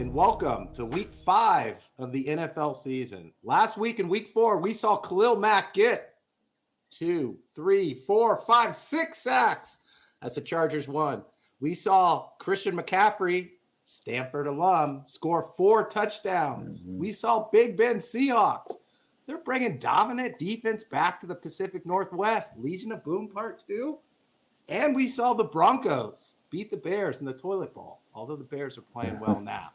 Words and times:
and 0.00 0.14
welcome 0.14 0.72
to 0.72 0.86
week 0.86 1.10
five 1.26 1.76
of 1.98 2.10
the 2.10 2.24
NFL 2.24 2.74
season. 2.74 3.30
Last 3.44 3.76
week 3.76 4.00
in 4.00 4.08
week 4.08 4.30
four, 4.32 4.56
we 4.56 4.72
saw 4.72 4.96
Khalil 4.96 5.36
Mack 5.36 5.74
get 5.74 6.14
two, 6.90 7.36
three, 7.54 8.02
four, 8.06 8.42
five, 8.46 8.74
six 8.74 9.18
sacks 9.18 9.76
as 10.22 10.36
the 10.36 10.40
Chargers 10.40 10.88
won. 10.88 11.22
We 11.60 11.74
saw 11.74 12.30
Christian 12.38 12.74
McCaffrey, 12.74 13.50
Stanford 13.82 14.46
alum, 14.46 15.02
score 15.04 15.52
four 15.54 15.86
touchdowns. 15.86 16.78
Mm-hmm. 16.78 16.98
We 16.98 17.12
saw 17.12 17.50
Big 17.52 17.76
Ben 17.76 17.98
Seahawks. 17.98 18.76
They're 19.26 19.44
bringing 19.44 19.78
dominant 19.78 20.38
defense 20.38 20.82
back 20.82 21.20
to 21.20 21.26
the 21.26 21.34
Pacific 21.34 21.84
Northwest. 21.84 22.52
Legion 22.56 22.92
of 22.92 23.04
Boom 23.04 23.28
Part 23.28 23.62
2. 23.68 23.98
And 24.70 24.96
we 24.96 25.08
saw 25.08 25.34
the 25.34 25.44
Broncos 25.44 26.32
beat 26.48 26.70
the 26.70 26.78
Bears 26.78 27.18
in 27.18 27.26
the 27.26 27.34
toilet 27.34 27.74
bowl, 27.74 28.00
although 28.14 28.36
the 28.36 28.44
Bears 28.44 28.78
are 28.78 28.82
playing 28.94 29.20
well 29.20 29.40
now. 29.40 29.72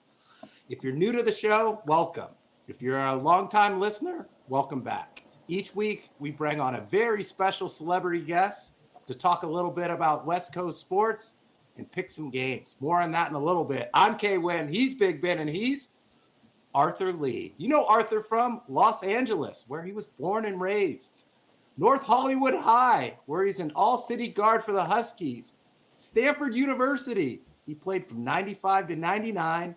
If 0.68 0.84
you're 0.84 0.94
new 0.94 1.12
to 1.12 1.22
the 1.22 1.32
show, 1.32 1.80
welcome. 1.86 2.30
If 2.68 2.82
you're 2.82 3.00
a 3.00 3.16
longtime 3.16 3.80
listener, 3.80 4.28
welcome 4.48 4.82
back. 4.82 5.22
Each 5.48 5.76
week, 5.76 6.10
we 6.18 6.32
bring 6.32 6.60
on 6.60 6.74
a 6.74 6.82
very 6.82 7.22
special 7.22 7.70
celebrity 7.70 8.22
guest 8.22 8.72
to 9.06 9.14
talk 9.14 9.44
a 9.44 9.48
little 9.48 9.70
bit 9.70 9.92
about 9.92 10.26
West 10.26 10.52
Coast 10.52 10.80
sports 10.80 11.36
and 11.78 11.92
pick 11.92 12.10
some 12.10 12.32
games. 12.32 12.78
More 12.80 13.00
on 13.00 13.12
that 13.12 13.30
in 13.30 13.36
a 13.36 13.40
little 13.40 13.64
bit. 13.64 13.92
I'm 13.94 14.18
Kay 14.18 14.40
Wynn. 14.40 14.68
He's 14.68 14.96
Big 14.96 15.22
Ben, 15.22 15.38
and 15.38 15.48
he's 15.48 15.90
Arthur 16.74 17.14
Lee. 17.14 17.54
You 17.58 17.68
know 17.68 17.86
Arthur 17.86 18.22
from 18.22 18.62
Los 18.68 19.04
Angeles, 19.04 19.66
where 19.68 19.84
he 19.84 19.92
was 19.92 20.08
born 20.08 20.46
and 20.46 20.60
raised. 20.60 21.26
North 21.78 22.02
Hollywood 22.02 22.56
High, 22.56 23.20
where 23.28 23.46
he's 23.46 23.60
an 23.60 23.72
all 23.76 24.00
city 24.00 24.30
guard 24.30 24.64
for 24.64 24.72
the 24.72 24.84
Huskies. 24.84 25.58
Stanford 26.00 26.56
University, 26.56 27.44
he 27.68 27.76
played 27.76 28.04
from 28.04 28.24
95 28.24 28.88
to 28.88 28.96
99. 28.96 29.76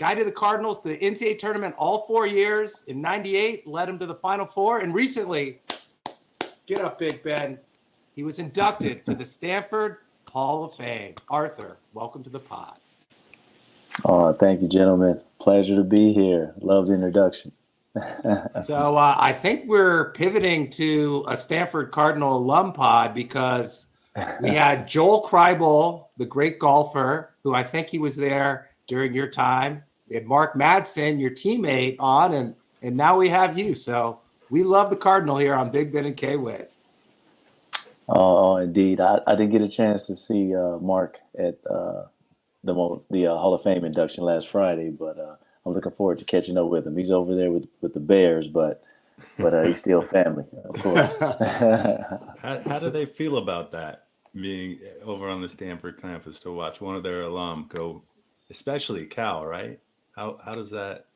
Guided 0.00 0.26
the 0.26 0.32
Cardinals 0.32 0.80
to 0.80 0.88
the 0.88 0.96
NCAA 0.96 1.38
tournament 1.38 1.74
all 1.76 2.06
four 2.06 2.26
years. 2.26 2.84
In 2.86 3.02
98, 3.02 3.66
led 3.66 3.86
them 3.86 3.98
to 3.98 4.06
the 4.06 4.14
Final 4.14 4.46
Four. 4.46 4.78
And 4.78 4.94
recently, 4.94 5.60
get 6.64 6.80
up, 6.80 6.98
Big 6.98 7.22
Ben, 7.22 7.58
he 8.16 8.22
was 8.22 8.38
inducted 8.38 9.04
to 9.04 9.14
the 9.14 9.26
Stanford 9.26 9.98
Hall 10.26 10.64
of 10.64 10.72
Fame. 10.72 11.16
Arthur, 11.28 11.76
welcome 11.92 12.24
to 12.24 12.30
the 12.30 12.38
pod. 12.38 12.78
Oh, 14.06 14.32
thank 14.32 14.62
you, 14.62 14.68
gentlemen. 14.68 15.20
Pleasure 15.38 15.76
to 15.76 15.84
be 15.84 16.14
here. 16.14 16.54
Love 16.62 16.86
the 16.86 16.94
introduction. 16.94 17.52
so 18.64 18.96
uh, 18.96 19.16
I 19.18 19.34
think 19.34 19.64
we're 19.66 20.12
pivoting 20.12 20.70
to 20.70 21.26
a 21.28 21.36
Stanford 21.36 21.92
Cardinal 21.92 22.38
alum 22.38 22.72
pod 22.72 23.12
because 23.12 23.84
we 24.40 24.48
had 24.54 24.88
Joel 24.88 25.28
Kribel, 25.28 26.06
the 26.16 26.24
great 26.24 26.58
golfer, 26.58 27.34
who 27.42 27.52
I 27.52 27.62
think 27.62 27.90
he 27.90 27.98
was 27.98 28.16
there 28.16 28.70
during 28.86 29.12
your 29.12 29.28
time. 29.28 29.82
We 30.10 30.16
had 30.16 30.26
Mark 30.26 30.54
Madsen, 30.54 31.20
your 31.20 31.30
teammate, 31.30 31.96
on, 32.00 32.34
and 32.34 32.54
and 32.82 32.96
now 32.96 33.16
we 33.16 33.28
have 33.28 33.56
you. 33.56 33.74
So 33.74 34.20
we 34.50 34.64
love 34.64 34.90
the 34.90 34.96
Cardinal 34.96 35.38
here 35.38 35.54
on 35.54 35.70
Big 35.70 35.92
Ben 35.92 36.04
and 36.04 36.16
K 36.16 36.36
Wade. 36.36 36.66
Oh, 38.08 38.56
indeed. 38.56 39.00
I, 39.00 39.20
I 39.26 39.36
didn't 39.36 39.52
get 39.52 39.62
a 39.62 39.68
chance 39.68 40.06
to 40.08 40.16
see 40.16 40.54
uh, 40.54 40.78
Mark 40.78 41.18
at 41.38 41.58
uh, 41.70 42.06
the 42.64 42.74
most 42.74 43.10
the 43.10 43.28
uh, 43.28 43.36
Hall 43.36 43.54
of 43.54 43.62
Fame 43.62 43.84
induction 43.84 44.24
last 44.24 44.48
Friday, 44.48 44.90
but 44.90 45.16
uh, 45.16 45.36
I'm 45.64 45.74
looking 45.74 45.92
forward 45.92 46.18
to 46.18 46.24
catching 46.24 46.58
up 46.58 46.66
with 46.66 46.86
him. 46.86 46.96
He's 46.96 47.12
over 47.12 47.36
there 47.36 47.52
with, 47.52 47.68
with 47.80 47.94
the 47.94 48.00
Bears, 48.00 48.48
but 48.48 48.82
but 49.38 49.54
uh, 49.54 49.62
he's 49.62 49.78
still 49.78 50.02
family, 50.02 50.44
of 50.64 50.82
course. 50.82 51.08
how, 52.40 52.60
how 52.66 52.78
do 52.80 52.90
they 52.90 53.06
feel 53.06 53.36
about 53.36 53.70
that? 53.72 54.06
Being 54.34 54.80
over 55.04 55.28
on 55.28 55.40
the 55.40 55.48
Stanford 55.48 56.00
campus 56.00 56.40
to 56.40 56.52
watch 56.52 56.80
one 56.80 56.96
of 56.96 57.02
their 57.02 57.22
alum 57.22 57.68
go, 57.72 58.02
especially 58.50 59.06
Cal, 59.06 59.44
right? 59.44 59.78
How 60.16 60.38
how 60.44 60.52
does 60.52 60.70
that? 60.70 61.06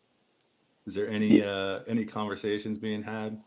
Is 0.86 0.94
there 0.94 1.08
any 1.08 1.42
uh, 1.42 1.80
any 1.88 2.04
conversations 2.04 2.78
being 2.78 3.02
had? 3.02 3.40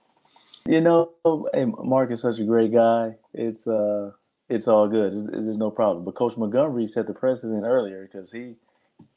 You 0.66 0.81
know, 0.81 1.12
hey, 1.53 1.66
Mark 1.66 2.12
is 2.12 2.22
such 2.22 2.40
a 2.40 2.44
great 2.44 2.74
guy. 2.74 3.16
It's 3.34 3.68
uh, 3.68 4.12
it's 4.50 4.68
all 4.68 4.88
good. 4.88 5.13
There's 5.31 5.58
no 5.58 5.72
problem. 5.72 6.06
But 6.06 6.16
Coach 6.16 6.38
Montgomery 6.38 6.88
set 6.88 7.08
the 7.08 7.13
precedent 7.13 7.63
earlier 7.63 8.09
because 8.12 8.31
he, 8.31 8.56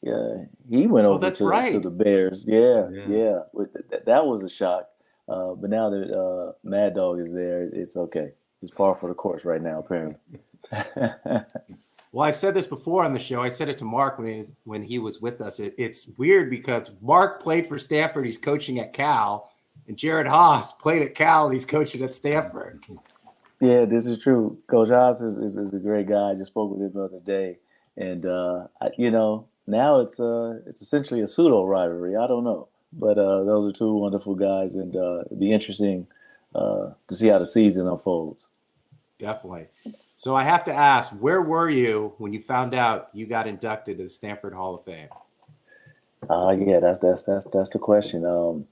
yeah, 0.02 0.44
he 0.68 0.86
went 0.86 1.06
oh, 1.06 1.14
over 1.14 1.26
oh, 1.26 1.30
to, 1.30 1.44
right. 1.44 1.72
to, 1.72 1.80
the 1.80 1.90
Bears. 1.90 2.44
Yeah, 2.46 2.88
yeah. 2.90 3.06
yeah. 3.08 3.38
That, 3.90 4.06
that, 4.06 4.26
was 4.26 4.42
a 4.42 4.50
shock. 4.50 4.88
Uh, 5.28 5.54
but 5.54 5.70
now 5.70 5.90
that 5.90 6.12
uh, 6.12 6.52
Mad 6.64 6.94
Dog 6.94 7.20
is 7.20 7.32
there, 7.32 7.68
it's 7.72 7.96
okay. 7.96 8.32
He's 8.60 8.70
par 8.70 8.96
for 9.00 9.08
the 9.08 9.14
course 9.14 9.44
right 9.44 9.62
now, 9.62 9.78
apparently. 9.78 10.16
well, 12.12 12.26
I've 12.26 12.36
said 12.36 12.54
this 12.54 12.66
before 12.66 13.04
on 13.04 13.12
the 13.12 13.18
show. 13.18 13.42
I 13.42 13.48
said 13.48 13.68
it 13.68 13.78
to 13.78 13.84
Mark 13.84 14.18
when 14.18 14.28
he 14.28 14.38
was, 14.38 14.52
when 14.64 14.82
he 14.82 14.98
was 14.98 15.20
with 15.20 15.40
us. 15.40 15.60
It, 15.60 15.74
it's 15.78 16.08
weird 16.16 16.50
because 16.50 16.90
Mark 17.00 17.42
played 17.42 17.68
for 17.68 17.78
Stanford. 17.78 18.26
He's 18.26 18.38
coaching 18.38 18.80
at 18.80 18.92
Cal 18.92 19.50
and 19.90 19.96
Jerod 19.96 20.26
Haase 20.26 20.78
played 20.78 21.02
at 21.02 21.14
Cal. 21.14 21.50
He's 21.50 21.64
coaching 21.64 22.02
at 22.02 22.14
Stanford. 22.14 22.84
Yeah, 23.60 23.84
this 23.84 24.06
is 24.06 24.18
true. 24.18 24.56
Coach 24.68 24.88
Haase 24.88 25.22
is, 25.22 25.36
is, 25.38 25.56
is, 25.56 25.74
a 25.74 25.78
great 25.78 26.08
guy. 26.08 26.30
I 26.30 26.34
just 26.34 26.46
spoke 26.46 26.70
with 26.70 26.80
him 26.80 26.92
the 26.94 27.02
other 27.02 27.20
day, 27.20 27.58
and 27.96 28.24
uh, 28.24 28.68
I, 28.80 28.90
you 28.96 29.10
know 29.10 29.48
now 29.66 30.00
it's 30.00 30.18
uh, 30.18 30.60
it's 30.66 30.80
essentially 30.80 31.20
a 31.20 31.26
pseudo 31.26 31.64
rivalry. 31.64 32.16
I 32.16 32.26
don't 32.26 32.44
know, 32.44 32.68
but 32.92 33.18
uh, 33.18 33.42
those 33.44 33.66
are 33.66 33.72
two 33.72 33.92
wonderful 33.92 34.34
guys, 34.34 34.76
and 34.76 34.96
uh, 34.96 35.22
it'd 35.26 35.40
be 35.40 35.52
interesting 35.52 36.06
uh, 36.54 36.90
to 37.08 37.14
see 37.14 37.28
how 37.28 37.38
the 37.38 37.46
season 37.46 37.88
unfolds. 37.88 38.46
Definitely. 39.18 39.66
So 40.20 40.36
I 40.36 40.44
have 40.44 40.66
to 40.66 40.74
ask, 40.74 41.10
where 41.12 41.40
were 41.40 41.70
you 41.70 42.12
when 42.18 42.34
you 42.34 42.42
found 42.42 42.74
out 42.74 43.08
you 43.14 43.24
got 43.24 43.46
inducted 43.46 43.96
to 43.96 44.02
the 44.02 44.10
Stanford 44.10 44.52
Hall 44.52 44.74
of 44.74 44.84
Fame? 44.84 45.08
Uh, 46.28 46.50
yeah, 46.50 46.78
that's 46.78 46.98
that's 46.98 47.22
that's 47.22 47.46
that's 47.46 47.70
the 47.70 47.78
question. 47.78 48.26
Um, 48.26 48.66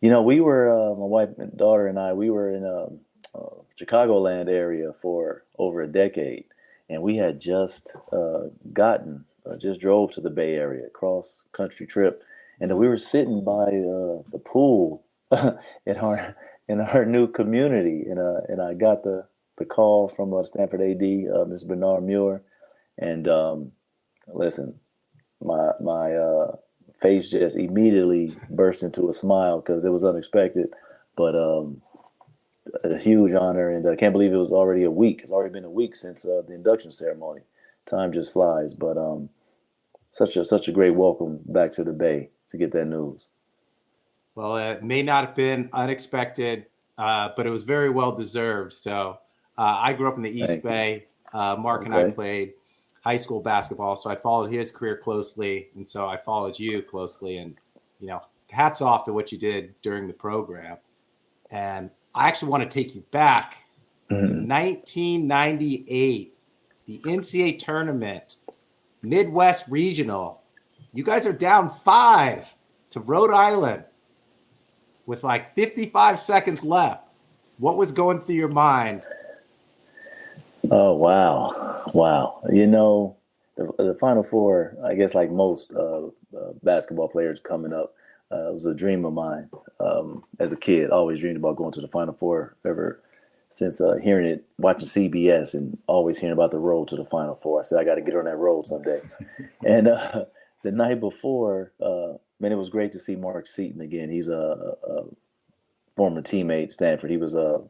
you 0.00 0.10
know, 0.10 0.22
we 0.22 0.40
were 0.40 0.70
uh, 0.70 0.94
my 0.94 1.04
wife 1.04 1.30
and 1.38 1.56
daughter 1.56 1.88
and 1.88 1.98
I. 1.98 2.12
We 2.12 2.30
were 2.30 2.54
in 2.54 2.64
a, 2.64 2.84
um, 2.84 3.00
uh, 3.34 3.62
Chicagoland 3.80 4.48
area 4.48 4.92
for 5.02 5.42
over 5.58 5.82
a 5.82 5.88
decade, 5.88 6.44
and 6.88 7.02
we 7.02 7.16
had 7.16 7.40
just 7.40 7.90
uh, 8.12 8.42
gotten, 8.72 9.24
uh, 9.44 9.56
just 9.56 9.80
drove 9.80 10.12
to 10.12 10.20
the 10.20 10.30
Bay 10.30 10.54
Area, 10.54 10.88
cross 10.90 11.42
country 11.50 11.84
trip, 11.84 12.22
and 12.60 12.78
we 12.78 12.86
were 12.86 12.96
sitting 12.96 13.42
by 13.42 13.64
uh, 13.64 14.22
the 14.30 14.40
pool 14.44 15.02
in 15.84 15.96
our 15.96 16.36
in 16.68 16.80
our 16.80 17.04
new 17.04 17.26
community, 17.26 18.04
and 18.08 18.20
and 18.48 18.62
I 18.62 18.74
got 18.74 19.02
the 19.02 19.26
the 19.58 19.64
call 19.64 20.08
from 20.08 20.34
uh, 20.34 20.42
Stanford 20.42 20.80
AD, 20.80 21.02
uh, 21.34 21.44
Ms. 21.44 21.64
Bernard 21.64 22.04
Muir, 22.04 22.42
and 22.98 23.28
um, 23.28 23.72
listen, 24.28 24.74
my 25.42 25.72
my 25.80 26.14
uh, 26.14 26.56
face 27.00 27.30
just 27.30 27.56
immediately 27.56 28.36
burst 28.50 28.82
into 28.82 29.08
a 29.08 29.12
smile 29.12 29.60
because 29.60 29.84
it 29.84 29.90
was 29.90 30.04
unexpected, 30.04 30.72
but 31.16 31.34
um, 31.34 31.82
a 32.84 32.98
huge 32.98 33.34
honor, 33.34 33.70
and 33.70 33.86
I 33.88 33.96
can't 33.96 34.12
believe 34.12 34.32
it 34.32 34.36
was 34.36 34.52
already 34.52 34.84
a 34.84 34.90
week. 34.90 35.20
It's 35.22 35.32
already 35.32 35.52
been 35.52 35.64
a 35.64 35.70
week 35.70 35.96
since 35.96 36.24
uh, 36.24 36.42
the 36.46 36.54
induction 36.54 36.90
ceremony. 36.90 37.42
Time 37.86 38.12
just 38.12 38.32
flies, 38.32 38.74
but 38.74 38.96
um, 38.96 39.28
such 40.12 40.36
a 40.36 40.44
such 40.44 40.68
a 40.68 40.72
great 40.72 40.94
welcome 40.94 41.40
back 41.46 41.72
to 41.72 41.84
the 41.84 41.92
Bay 41.92 42.30
to 42.48 42.56
get 42.56 42.72
that 42.72 42.86
news. 42.86 43.28
Well, 44.34 44.56
it 44.56 44.82
may 44.82 45.02
not 45.02 45.26
have 45.26 45.34
been 45.34 45.68
unexpected, 45.72 46.66
uh, 46.96 47.30
but 47.36 47.46
it 47.46 47.50
was 47.50 47.62
very 47.62 47.90
well 47.90 48.12
deserved. 48.12 48.72
So 48.74 49.18
uh, 49.58 49.78
I 49.80 49.92
grew 49.92 50.08
up 50.08 50.16
in 50.16 50.22
the 50.22 50.30
East 50.30 50.46
Thank 50.46 50.62
Bay. 50.62 51.06
Uh, 51.32 51.56
Mark 51.56 51.82
okay. 51.82 51.90
and 51.90 51.94
I 51.94 52.10
played 52.10 52.54
high 53.02 53.16
school 53.16 53.40
basketball, 53.40 53.96
so 53.96 54.10
I 54.10 54.14
followed 54.14 54.52
his 54.52 54.70
career 54.70 54.96
closely, 54.96 55.68
and 55.74 55.88
so 55.88 56.06
I 56.06 56.16
followed 56.16 56.58
you 56.58 56.82
closely. 56.82 57.38
And 57.38 57.56
you 58.00 58.08
know, 58.08 58.22
hats 58.50 58.80
off 58.80 59.04
to 59.06 59.12
what 59.12 59.32
you 59.32 59.38
did 59.38 59.74
during 59.82 60.06
the 60.06 60.12
program. 60.12 60.76
And 61.50 61.90
I 62.14 62.28
actually 62.28 62.50
want 62.50 62.62
to 62.62 62.68
take 62.68 62.94
you 62.94 63.02
back 63.10 63.56
mm-hmm. 64.10 64.24
to 64.24 64.32
1998, 64.32 66.34
the 66.86 66.98
NCAA 66.98 67.58
tournament, 67.58 68.36
Midwest 69.02 69.64
Regional. 69.68 70.42
You 70.92 71.04
guys 71.04 71.26
are 71.26 71.32
down 71.32 71.74
five 71.84 72.46
to 72.90 73.00
Rhode 73.00 73.32
Island 73.32 73.84
with 75.06 75.24
like 75.24 75.54
55 75.54 76.20
seconds 76.20 76.62
left. 76.62 77.14
What 77.58 77.76
was 77.76 77.90
going 77.90 78.20
through 78.20 78.34
your 78.34 78.48
mind 78.48 79.02
Oh 80.74 80.94
wow, 80.94 81.82
wow! 81.92 82.40
You 82.50 82.66
know, 82.66 83.18
the, 83.58 83.70
the 83.76 83.94
Final 84.00 84.22
Four. 84.22 84.74
I 84.82 84.94
guess 84.94 85.14
like 85.14 85.30
most 85.30 85.70
uh, 85.74 86.06
uh, 86.06 86.52
basketball 86.62 87.08
players 87.08 87.40
coming 87.40 87.74
up, 87.74 87.94
uh, 88.30 88.48
was 88.50 88.64
a 88.64 88.72
dream 88.72 89.04
of 89.04 89.12
mine 89.12 89.50
um, 89.80 90.24
as 90.40 90.50
a 90.50 90.56
kid. 90.56 90.88
Always 90.88 91.20
dreamed 91.20 91.36
about 91.36 91.56
going 91.56 91.72
to 91.72 91.82
the 91.82 91.88
Final 91.88 92.14
Four. 92.14 92.56
Ever 92.64 93.02
since 93.50 93.82
uh, 93.82 93.96
hearing 94.02 94.26
it, 94.26 94.46
watching 94.56 94.88
CBS, 94.88 95.52
and 95.52 95.76
always 95.88 96.16
hearing 96.16 96.32
about 96.32 96.52
the 96.52 96.58
road 96.58 96.88
to 96.88 96.96
the 96.96 97.04
Final 97.04 97.34
Four. 97.42 97.60
I 97.60 97.64
said 97.64 97.78
I 97.78 97.84
got 97.84 97.96
to 97.96 98.00
get 98.00 98.16
on 98.16 98.24
that 98.24 98.38
road 98.38 98.66
someday. 98.66 99.02
and 99.66 99.88
uh, 99.88 100.24
the 100.62 100.72
night 100.72 101.00
before, 101.00 101.72
uh, 101.82 102.14
man, 102.40 102.50
it 102.50 102.56
was 102.56 102.70
great 102.70 102.92
to 102.92 102.98
see 102.98 103.14
Mark 103.14 103.46
Seaton 103.46 103.82
again. 103.82 104.08
He's 104.08 104.28
a, 104.28 104.74
a 104.88 105.02
former 105.96 106.22
teammate 106.22 106.72
Stanford. 106.72 107.10
He 107.10 107.18
was 107.18 107.34
a, 107.34 107.60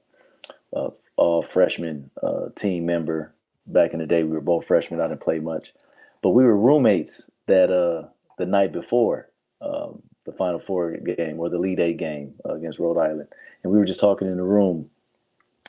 a 0.73 0.91
all 1.17 1.43
freshman 1.43 2.11
uh, 2.23 2.49
team 2.56 2.87
member. 2.87 3.35
Back 3.67 3.93
in 3.93 4.00
the 4.00 4.06
day, 4.06 4.25
we 4.25 4.31
were 4.31 4.41
both 4.41 4.67
freshmen. 4.67 5.00
I 5.00 5.06
didn't 5.06 5.20
play 5.20 5.38
much, 5.38 5.73
but 6.20 6.31
we 6.31 6.44
were 6.44 6.56
roommates 6.56 7.31
that 7.47 7.70
uh, 7.70 8.09
the 8.38 8.47
night 8.47 8.73
before 8.73 9.31
um, 9.61 10.03
the 10.25 10.32
Final 10.32 10.59
Four 10.59 10.97
game 10.97 11.38
or 11.38 11.49
the 11.49 11.59
Elite 11.59 11.79
Eight 11.79 11.97
game 11.97 12.35
uh, 12.44 12.55
against 12.55 12.79
Rhode 12.79 12.99
Island, 12.99 13.29
and 13.62 13.73
we 13.73 13.79
were 13.79 13.85
just 13.85 14.00
talking 14.00 14.26
in 14.26 14.37
the 14.37 14.43
room, 14.43 14.91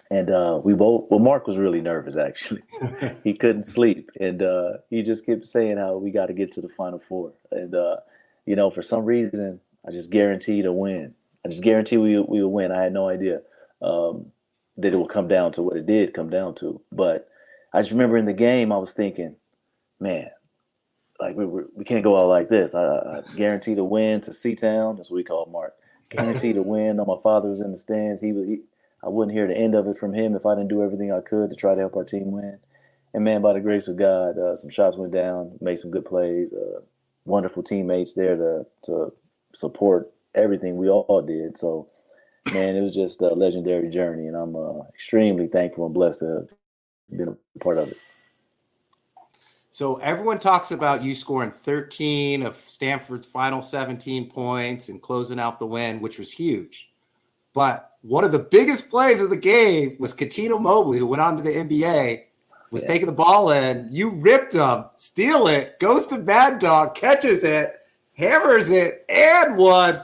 and 0.10 0.32
uh, 0.32 0.60
we 0.64 0.74
both. 0.74 1.06
Well, 1.12 1.20
Mark 1.20 1.46
was 1.46 1.58
really 1.58 1.82
nervous 1.82 2.16
actually. 2.16 2.64
he 3.24 3.36
couldn't 3.36 3.64
sleep, 3.64 4.10
and 4.20 4.42
uh, 4.42 4.74
he 4.90 5.04
just 5.04 5.26
kept 5.26 5.46
saying 5.46 5.78
how 5.78 5.98
we 5.98 6.12
got 6.12 6.28
to 6.28 6.34
get 6.34 6.52
to 6.54 6.62
the 6.62 6.70
Final 6.70 7.00
Four, 7.00 7.34
and 7.52 7.76
uh, 7.76 7.98
you 8.46 8.56
know, 8.56 8.72
for 8.72 8.82
some 8.82 9.06
reason, 9.06 9.60
I 9.88 9.92
just 9.92 10.10
guaranteed 10.10 10.66
a 10.66 10.74
win. 10.74 11.14
I 11.46 11.50
just 11.50 11.64
guaranteed 11.64 12.00
we 12.00 12.20
we 12.20 12.42
would 12.42 12.50
win. 12.50 12.72
I 12.72 12.82
had 12.82 12.94
no 12.94 13.08
idea 13.08 13.42
um, 13.82 14.32
that 14.78 14.94
it 14.94 14.98
will 14.98 15.08
come 15.08 15.28
down 15.28 15.52
to 15.54 15.62
what 15.62 15.78
it 15.78 15.86
did 15.86 16.14
come 16.14 16.30
down 16.30 16.56
to, 16.56 16.82
but 16.92 17.30
I 17.74 17.82
just 17.82 17.92
remember 17.92 18.18
in 18.18 18.26
the 18.26 18.34
game, 18.34 18.72
I 18.72 18.78
was 18.78 18.94
thinking, 18.94 19.36
man, 20.00 20.30
like 21.20 21.36
we 21.36 21.46
we 21.46 21.86
can't 21.86 22.04
go 22.04 22.20
out 22.20 22.30
like 22.30 22.50
this. 22.50 22.76
I, 22.76 22.84
I 22.84 23.22
guarantee 23.36 23.76
to 23.76 23.84
win 23.84 24.22
to 24.22 24.34
C-Town. 24.34 24.96
That's 24.96 25.10
what 25.10 25.18
we 25.18 25.24
call 25.24 25.48
Mark. 25.48 25.74
Guarantee 26.10 26.54
to 26.54 26.62
win. 26.62 26.98
No, 26.98 27.06
my 27.06 27.22
father 27.24 27.50
was 27.50 27.62
in 27.62 27.72
the 27.72 27.78
stands. 27.78 28.22
He 28.22 28.32
was. 28.32 28.48
He, 28.48 28.60
I 29.04 29.10
wouldn't 29.10 29.36
hear 29.36 29.48
the 29.48 29.58
end 29.58 29.76
of 29.76 29.88
it 29.88 29.98
from 29.98 30.14
him 30.14 30.34
if 30.36 30.46
I 30.46 30.56
didn't 30.56 30.70
do 30.70 30.82
everything 30.82 31.12
I 31.12 31.20
could 31.20 31.50
to 31.50 31.56
try 31.56 31.74
to 31.74 31.80
help 31.82 31.96
our 31.98 32.06
team 32.06 32.32
win. 32.32 32.58
And 33.14 33.24
man, 33.24 33.42
by 33.42 33.54
the 33.54 33.60
grace 33.60 33.88
of 33.88 33.98
God, 33.98 34.38
uh, 34.38 34.56
some 34.56 34.70
shots 34.70 34.96
went 34.96 35.12
down, 35.12 35.58
made 35.60 35.80
some 35.80 35.92
good 35.92 36.06
plays. 36.06 36.54
Uh, 36.54 36.80
wonderful 37.26 37.64
teammates 37.64 38.14
there 38.14 38.36
to 38.36 38.66
to 38.84 39.14
support 39.54 40.12
everything 40.36 40.78
we 40.78 40.90
all 40.90 41.22
did. 41.22 41.58
So, 41.58 41.88
man, 42.52 42.76
it 42.76 42.82
was 42.82 42.94
just 42.94 43.22
a 43.22 43.28
legendary 43.28 43.90
journey, 43.90 44.28
and 44.28 44.36
I'm 44.36 44.56
uh, 44.56 44.84
extremely 44.90 45.48
thankful 45.48 45.86
and 45.86 45.94
blessed 45.94 46.20
to 46.20 46.26
have 46.26 46.50
been 47.10 47.30
a 47.30 47.60
part 47.60 47.78
of 47.78 47.90
it. 47.90 47.98
So 49.72 49.96
everyone 49.96 50.38
talks 50.38 50.70
about 50.70 51.02
you 51.02 51.16
scoring 51.16 51.50
13 51.50 52.44
of 52.44 52.56
Stanford's 52.68 53.26
final 53.26 53.62
17 53.62 54.30
points 54.30 54.90
and 54.90 55.02
closing 55.02 55.40
out 55.40 55.58
the 55.58 55.66
win, 55.66 56.00
which 56.00 56.20
was 56.20 56.32
huge. 56.32 56.90
But 57.56 57.94
one 58.02 58.24
of 58.24 58.32
the 58.32 58.40
biggest 58.40 58.90
plays 58.90 59.20
of 59.20 59.32
the 59.32 59.38
game 59.38 59.96
was 59.98 60.14
Cuttino 60.14 60.62
Mobley, 60.62 61.00
who 61.00 61.08
went 61.08 61.22
on 61.22 61.38
to 61.38 61.44
the 61.44 61.50
NBA, 61.50 62.24
was 62.70 62.84
yeah. 62.84 62.88
taking 62.88 63.06
the 63.08 63.14
ball 63.14 63.52
in. 63.52 63.88
You 63.92 64.10
ripped 64.10 64.54
him, 64.54 64.86
steal 64.96 65.48
it, 65.48 65.80
goes 65.80 66.06
to 66.08 66.20
Mad 66.20 66.60
Dog, 66.60 66.94
catches 66.96 67.44
it, 67.44 67.78
hammers 68.16 68.70
it, 68.70 69.06
and 69.10 69.58
one. 69.58 70.04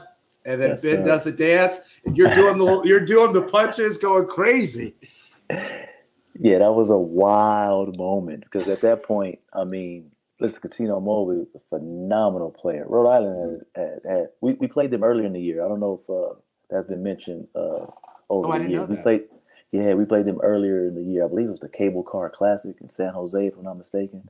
And 0.50 0.60
then 0.60 0.70
yes, 0.70 0.82
Ben 0.82 0.96
sir. 0.96 1.04
does 1.04 1.24
the 1.24 1.32
dance, 1.32 1.78
and 2.04 2.16
you're 2.16 2.34
doing 2.34 2.58
the 2.58 2.82
you're 2.84 3.00
doing 3.00 3.32
the 3.32 3.42
punches, 3.42 3.98
going 3.98 4.26
crazy. 4.26 4.94
Yeah, 5.48 6.58
that 6.58 6.72
was 6.72 6.90
a 6.90 6.96
wild 6.96 7.96
moment 7.98 8.44
because 8.44 8.68
at 8.68 8.80
that 8.80 9.02
point, 9.02 9.38
I 9.52 9.64
mean, 9.64 10.10
listen, 10.40 10.60
Cuttino 10.60 11.02
Mobley 11.02 11.36
was 11.36 11.48
a 11.54 11.60
phenomenal 11.68 12.50
player. 12.50 12.84
Rhode 12.88 13.08
Island 13.08 13.62
had, 13.76 13.82
had, 13.82 14.10
had 14.10 14.28
we, 14.40 14.54
we 14.54 14.66
played 14.66 14.90
them 14.90 15.04
earlier 15.04 15.26
in 15.26 15.34
the 15.34 15.40
year. 15.40 15.64
I 15.64 15.68
don't 15.68 15.80
know 15.80 16.00
if 16.02 16.10
uh, 16.10 16.34
that's 16.70 16.86
been 16.86 17.02
mentioned 17.02 17.46
uh, 17.54 17.86
over 18.28 18.48
oh, 18.48 18.58
the 18.58 18.68
years. 18.68 18.88
We 18.88 18.96
played, 18.96 19.24
yeah, 19.70 19.94
we 19.94 20.04
played 20.04 20.26
them 20.26 20.40
earlier 20.42 20.88
in 20.88 20.94
the 20.94 21.02
year. 21.02 21.24
I 21.24 21.28
believe 21.28 21.46
it 21.46 21.50
was 21.50 21.60
the 21.60 21.68
Cable 21.68 22.02
Car 22.02 22.30
Classic 22.30 22.74
in 22.80 22.88
San 22.88 23.12
Jose, 23.12 23.46
if 23.46 23.56
I'm 23.56 23.64
not 23.64 23.78
mistaken. 23.78 24.28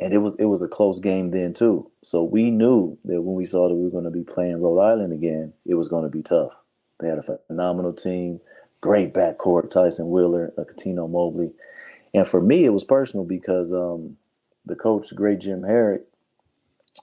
And 0.00 0.14
it 0.14 0.18
was 0.18 0.34
it 0.36 0.46
was 0.46 0.62
a 0.62 0.68
close 0.68 0.98
game 0.98 1.30
then 1.30 1.52
too. 1.52 1.90
So 2.02 2.22
we 2.22 2.50
knew 2.50 2.96
that 3.04 3.20
when 3.20 3.36
we 3.36 3.44
saw 3.44 3.68
that 3.68 3.74
we 3.74 3.84
were 3.84 3.90
going 3.90 4.04
to 4.04 4.10
be 4.10 4.22
playing 4.22 4.60
Rhode 4.60 4.80
Island 4.80 5.12
again, 5.12 5.52
it 5.66 5.74
was 5.74 5.88
going 5.88 6.04
to 6.04 6.10
be 6.10 6.22
tough. 6.22 6.52
They 7.00 7.08
had 7.08 7.18
a 7.18 7.38
phenomenal 7.46 7.92
team 7.92 8.40
great 8.80 9.12
backcourt, 9.12 9.70
Tyson 9.70 10.10
Wheeler, 10.10 10.52
Cuttino 10.58 11.08
Mobley. 11.08 11.50
And 12.14 12.26
for 12.26 12.40
me, 12.40 12.64
it 12.64 12.70
was 12.72 12.84
personal 12.84 13.24
because 13.24 13.72
um, 13.72 14.16
the 14.66 14.74
coach, 14.74 15.10
the 15.10 15.14
great 15.14 15.40
Jim 15.40 15.62
Herrick, 15.62 16.02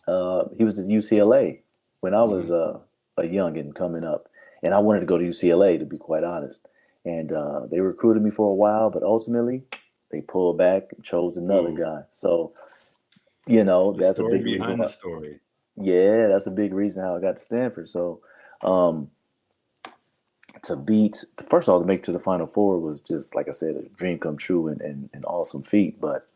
uh, 0.07 0.45
he 0.57 0.63
was 0.63 0.79
at 0.79 0.87
UCLA 0.87 1.59
when 2.01 2.13
I 2.13 2.23
was 2.23 2.51
uh, 2.51 2.79
a 3.17 3.23
youngin 3.23 3.73
coming 3.75 4.03
up. 4.03 4.29
And 4.63 4.73
I 4.73 4.79
wanted 4.79 5.01
to 5.01 5.05
go 5.05 5.17
to 5.17 5.23
UCLA, 5.23 5.79
to 5.79 5.85
be 5.85 5.97
quite 5.97 6.23
honest. 6.23 6.67
And 7.05 7.31
uh, 7.31 7.61
they 7.69 7.79
recruited 7.79 8.23
me 8.23 8.31
for 8.31 8.51
a 8.51 8.55
while, 8.55 8.89
but 8.89 9.03
ultimately 9.03 9.63
they 10.11 10.21
pulled 10.21 10.57
back 10.57 10.87
and 10.95 11.03
chose 11.03 11.37
another 11.37 11.69
Ooh. 11.69 11.77
guy. 11.77 12.01
So, 12.11 12.53
you 13.47 13.63
know, 13.63 13.93
the 13.93 14.03
that's 14.03 14.19
a 14.19 14.23
big 14.23 14.43
reason. 14.43 14.79
The 14.79 14.87
story. 14.87 15.39
Yeah, 15.75 16.27
that's 16.27 16.47
a 16.47 16.51
big 16.51 16.73
reason 16.73 17.03
how 17.03 17.15
I 17.15 17.21
got 17.21 17.37
to 17.37 17.43
Stanford. 17.43 17.89
So, 17.89 18.21
um, 18.61 19.09
to 20.63 20.75
beat 20.75 21.23
first 21.49 21.67
of 21.67 21.73
all 21.73 21.79
to 21.79 21.85
make 21.85 22.03
to 22.03 22.11
the 22.11 22.19
final 22.19 22.47
four 22.47 22.79
was 22.79 23.01
just 23.01 23.35
like 23.35 23.47
I 23.47 23.51
said 23.51 23.75
a 23.75 23.83
dream 23.97 24.17
come 24.19 24.37
true 24.37 24.67
and, 24.67 24.81
and 24.81 25.09
an 25.13 25.23
awesome 25.25 25.63
feat. 25.63 25.99
But 26.01 26.27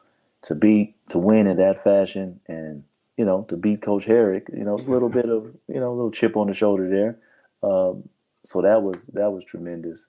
to 0.43 0.55
beat 0.55 0.95
to 1.09 1.17
win 1.17 1.47
in 1.47 1.57
that 1.57 1.83
fashion 1.83 2.39
and 2.47 2.83
you 3.17 3.25
know 3.25 3.43
to 3.49 3.57
beat 3.57 3.81
Coach 3.81 4.05
Herrick, 4.05 4.47
you 4.53 4.63
know 4.63 4.75
it's 4.75 4.85
a 4.85 4.91
little 4.91 5.09
bit 5.09 5.25
of 5.25 5.55
you 5.67 5.79
know 5.79 5.91
a 5.91 5.95
little 5.95 6.11
chip 6.11 6.37
on 6.37 6.47
the 6.47 6.53
shoulder 6.53 6.89
there. 6.89 7.17
Um, 7.63 8.07
so 8.43 8.61
that 8.61 8.81
was 8.81 9.05
that 9.07 9.31
was 9.31 9.43
tremendous. 9.43 10.07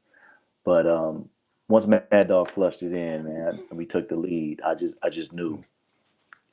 But 0.64 0.86
um, 0.86 1.28
once 1.68 1.86
Mad 1.86 2.28
Dog 2.28 2.50
flushed 2.50 2.82
it 2.82 2.92
in, 2.92 3.24
man, 3.24 3.60
and 3.68 3.78
we 3.78 3.86
took 3.86 4.08
the 4.08 4.16
lead, 4.16 4.60
I 4.64 4.74
just 4.74 4.94
I 5.02 5.08
just 5.08 5.32
knew 5.32 5.62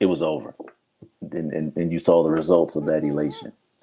it 0.00 0.06
was 0.06 0.22
over. 0.22 0.54
And, 1.32 1.52
and, 1.52 1.76
and 1.76 1.92
you 1.92 1.98
saw 1.98 2.22
the 2.24 2.30
results 2.30 2.76
of 2.76 2.86
that 2.86 3.04
elation. 3.04 3.52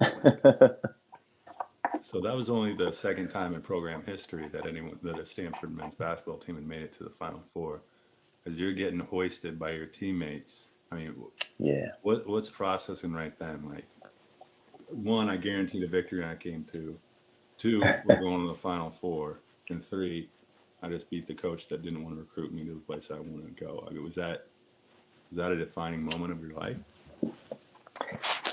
So 2.00 2.20
that 2.20 2.34
was 2.34 2.48
only 2.48 2.74
the 2.74 2.92
second 2.92 3.28
time 3.28 3.54
in 3.54 3.60
program 3.60 4.02
history 4.06 4.48
that 4.52 4.66
anyone 4.66 4.98
that 5.02 5.18
a 5.18 5.26
Stanford 5.26 5.76
men's 5.76 5.94
basketball 5.94 6.38
team 6.38 6.54
had 6.54 6.66
made 6.66 6.82
it 6.82 6.96
to 6.98 7.04
the 7.04 7.10
Final 7.10 7.42
Four. 7.52 7.82
As 8.46 8.56
you're 8.56 8.72
getting 8.72 9.00
hoisted 9.00 9.58
by 9.58 9.72
your 9.72 9.86
teammates, 9.86 10.68
I 10.90 10.96
mean, 10.96 11.14
yeah. 11.58 11.88
What 12.02 12.26
what's 12.26 12.48
processing 12.48 13.12
right 13.12 13.38
then? 13.38 13.68
Like, 13.68 13.84
one, 14.88 15.28
I 15.28 15.36
guaranteed 15.36 15.82
a 15.82 15.88
victory 15.88 16.22
in 16.22 16.28
that 16.28 16.40
game. 16.40 16.66
Two, 16.70 16.98
two, 17.58 17.80
we're 17.80 18.20
going 18.20 18.46
to 18.46 18.48
the 18.48 18.58
Final 18.58 18.90
Four, 18.90 19.40
and 19.68 19.84
three, 19.84 20.30
I 20.82 20.88
just 20.88 21.10
beat 21.10 21.26
the 21.26 21.34
coach 21.34 21.68
that 21.68 21.82
didn't 21.82 22.04
want 22.04 22.16
to 22.16 22.20
recruit 22.20 22.54
me 22.54 22.64
to 22.64 22.74
the 22.74 22.80
place 22.80 23.08
I 23.10 23.20
wanted 23.20 23.54
to 23.54 23.64
go. 23.64 23.86
I 23.86 23.92
mean, 23.92 24.04
was 24.04 24.14
that 24.14 24.46
was 25.30 25.36
that 25.36 25.52
a 25.52 25.56
defining 25.56 26.04
moment 26.04 26.32
of 26.32 26.40
your 26.40 26.50
life? 26.50 26.76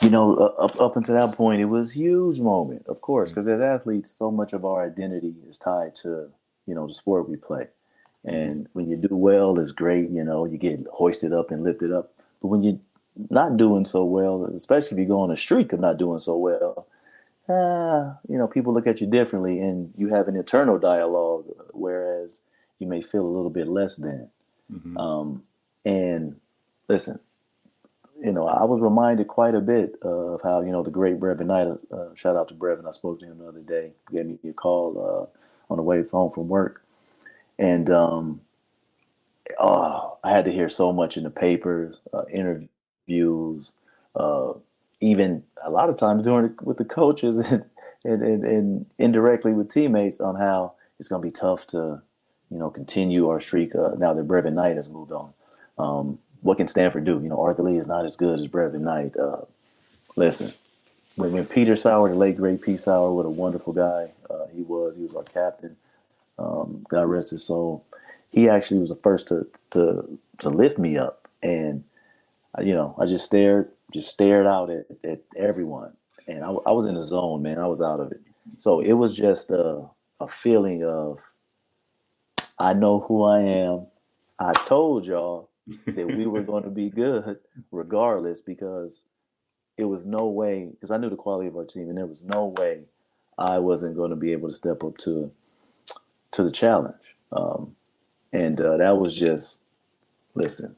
you 0.02 0.10
know, 0.10 0.36
up 0.36 0.80
up 0.80 0.98
until 0.98 1.16
that 1.16 1.36
point, 1.36 1.62
it 1.62 1.66
was 1.66 1.92
huge 1.92 2.40
moment, 2.40 2.86
of 2.88 3.02
course, 3.02 3.30
because 3.30 3.48
as 3.48 3.62
athletes, 3.62 4.12
so 4.12 4.32
much 4.32 4.54
of 4.54 4.66
our 4.66 4.86
identity 4.86 5.34
is 5.50 5.58
tied 5.58 5.96
to 5.96 6.30
you 6.66 6.76
know 6.76 6.88
the 6.88 6.94
sport 6.94 7.30
we 7.30 7.38
play, 7.38 7.68
and 8.24 8.68
when 8.74 8.90
you 8.90 8.98
do 8.98 9.16
well, 9.16 9.58
it's 9.60 9.72
great. 9.72 10.10
You 10.10 10.24
know, 10.24 10.46
you 10.46 10.58
get 10.58 10.86
hoisted 10.92 11.34
up 11.34 11.52
and 11.52 11.64
lifted 11.64 11.92
up. 11.92 12.14
But 12.42 12.50
when 12.50 12.64
you're 12.64 12.80
not 13.30 13.58
doing 13.58 13.86
so 13.86 14.04
well, 14.04 14.46
especially 14.56 14.98
if 14.98 15.00
you 15.00 15.08
go 15.08 15.22
on 15.22 15.32
a 15.32 15.38
streak 15.38 15.74
of 15.74 15.80
not 15.80 15.98
doing 15.98 16.20
so 16.20 16.38
well, 16.38 16.88
ah, 17.50 18.18
you 18.28 18.38
know, 18.38 18.48
people 18.48 18.74
look 18.74 18.88
at 18.88 19.02
you 19.02 19.08
differently, 19.08 19.60
and 19.60 19.94
you 19.98 20.10
have 20.10 20.28
an 20.28 20.36
internal 20.36 20.78
dialogue, 20.78 21.46
whereas 21.72 22.42
you 22.80 22.88
may 22.88 23.02
feel 23.02 23.26
a 23.26 23.36
little 23.36 23.50
bit 23.50 23.68
less 23.68 23.96
than. 23.96 24.30
Mm-hmm. 24.72 24.98
Um, 24.98 25.44
and 25.86 26.36
listen, 26.88 27.20
you 28.22 28.32
know, 28.32 28.48
I 28.48 28.64
was 28.64 28.82
reminded 28.82 29.28
quite 29.28 29.56
a 29.56 29.62
bit 29.62 29.96
of 30.02 30.42
how, 30.42 30.62
you 30.62 30.72
know, 30.72 30.84
the 30.84 30.92
great 30.92 31.20
Brevin 31.20 31.48
Knight, 31.48 31.68
uh, 31.92 32.16
shout 32.16 32.36
out 32.36 32.48
to 32.50 32.54
Brevin, 32.54 32.88
I 32.88 32.92
spoke 32.92 33.20
to 33.20 33.26
him 33.26 33.40
the 33.40 33.48
other 33.48 33.60
day, 33.60 33.92
gave 34.12 34.26
me 34.26 34.38
a 34.50 34.54
call 34.54 35.30
uh, 35.30 35.72
on 35.72 35.78
the 35.78 35.84
way 35.84 36.04
home 36.04 36.32
from 36.32 36.48
work. 36.48 36.84
And 37.60 37.90
um, 37.90 38.42
oh, 39.60 40.18
I 40.24 40.32
had 40.32 40.46
to 40.46 40.52
hear 40.52 40.70
so 40.70 40.94
much 40.94 41.18
in 41.18 41.24
the 41.24 41.30
papers, 41.30 42.00
uh, 42.14 42.24
interviews, 42.32 43.72
uh, 44.16 44.54
even 45.02 45.44
a 45.64 45.70
lot 45.70 45.90
of 45.90 45.98
times 45.98 46.24
doing 46.24 46.56
with 46.62 46.78
the 46.78 46.86
coaches 46.86 47.40
and, 47.40 47.66
and, 48.04 48.22
and, 48.24 48.44
and, 48.46 48.86
indirectly 48.98 49.52
with 49.52 49.70
teammates 49.70 50.20
on 50.20 50.36
how 50.36 50.74
it's 51.00 51.10
going 51.10 51.22
to 51.22 51.28
be 51.28 51.32
tough 51.32 51.68
to, 51.68 52.02
you 52.50 52.58
know, 52.58 52.70
continue 52.70 53.28
our 53.30 53.40
streak 53.40 53.76
uh, 53.76 53.92
now 53.98 54.14
that 54.14 54.28
Brevin 54.28 54.54
Knight 54.54 54.78
has 54.78 54.90
moved 54.90 55.12
on. 55.12 55.34
Um, 55.78 56.20
what 56.46 56.58
can 56.58 56.70
Stanford 56.70 57.06
do? 57.06 57.14
You 57.24 57.30
know, 57.30 57.42
Arthur 57.42 57.64
Lee 57.64 57.80
is 57.80 57.88
not 57.88 58.06
as 58.06 58.16
good 58.16 58.40
as 58.40 58.48
Brevin 58.48 58.82
Knight. 58.82 59.18
Uh, 59.18 59.46
listen, 60.16 60.54
when, 61.16 61.34
when 61.34 61.46
Peter 61.46 61.76
Sauer, 61.76 62.10
the 62.10 62.16
late 62.16 62.38
great 62.38 62.62
Pete 62.62 62.80
Sauer, 62.82 63.14
what 63.14 63.26
a 63.26 63.30
wonderful 63.32 63.74
guy 63.74 64.12
uh, 64.30 64.48
he 64.54 64.64
was. 64.64 64.96
He 64.96 65.04
was 65.04 65.16
our 65.16 65.24
captain. 65.24 65.78
Um, 66.40 66.86
God 66.90 67.04
rest 67.04 67.32
his 67.32 67.44
soul. 67.44 67.86
He 68.32 68.50
actually 68.50 68.80
was 68.80 68.90
the 68.90 68.98
first 68.98 69.28
to 69.30 69.48
to 69.72 70.20
to 70.40 70.50
lift 70.50 70.78
me 70.80 70.98
up, 70.98 71.28
and 71.44 71.84
uh, 72.58 72.62
you 72.64 72.74
know, 72.76 72.96
I 73.00 73.06
just 73.06 73.26
stared, 73.26 73.72
just 73.94 74.10
stared 74.10 74.48
out 74.48 74.70
at, 74.70 74.86
at 75.04 75.22
everyone, 75.38 75.94
and 76.28 76.44
I, 76.44 76.50
I 76.50 76.72
was 76.72 76.86
in 76.86 76.96
the 76.96 77.04
zone, 77.04 77.44
man. 77.44 77.60
I 77.60 77.68
was 77.68 77.82
out 77.82 78.00
of 78.00 78.12
it. 78.12 78.22
So 78.58 78.82
it 78.82 78.94
was 78.94 79.16
just 79.16 79.52
a, 79.52 79.84
a 80.20 80.28
feeling 80.28 80.84
of, 80.84 81.20
I 82.60 82.74
know 82.74 83.02
who 83.02 83.24
I 83.24 83.42
am. 83.42 83.88
I 84.40 84.54
told 84.54 85.06
y'all 85.06 85.50
that 85.68 86.08
we 86.08 86.28
were 86.28 86.42
going 86.42 86.64
to 86.64 86.70
be 86.70 86.90
good 86.90 87.38
regardless 87.72 88.42
because 88.42 89.02
it 89.78 89.86
was 89.86 90.06
no 90.06 90.28
way 90.28 90.68
because 90.72 90.92
I 90.92 90.98
knew 90.98 91.10
the 91.10 91.16
quality 91.16 91.48
of 91.48 91.58
our 91.58 91.66
team 91.66 91.90
and 91.90 91.98
there 91.98 92.06
was 92.06 92.24
no 92.24 92.54
way 92.58 92.84
I 93.38 93.60
wasn't 93.60 93.96
going 93.96 94.12
to 94.12 94.16
be 94.16 94.32
able 94.32 94.50
to 94.50 94.56
step 94.56 94.84
up 94.84 94.98
to 95.00 95.32
to 96.32 96.44
the 96.44 96.52
challenge. 96.52 96.96
Um, 97.32 97.76
and 98.32 98.60
uh, 98.60 98.78
that 98.78 98.98
was 98.98 99.16
just 99.16 99.62
listen 100.36 100.76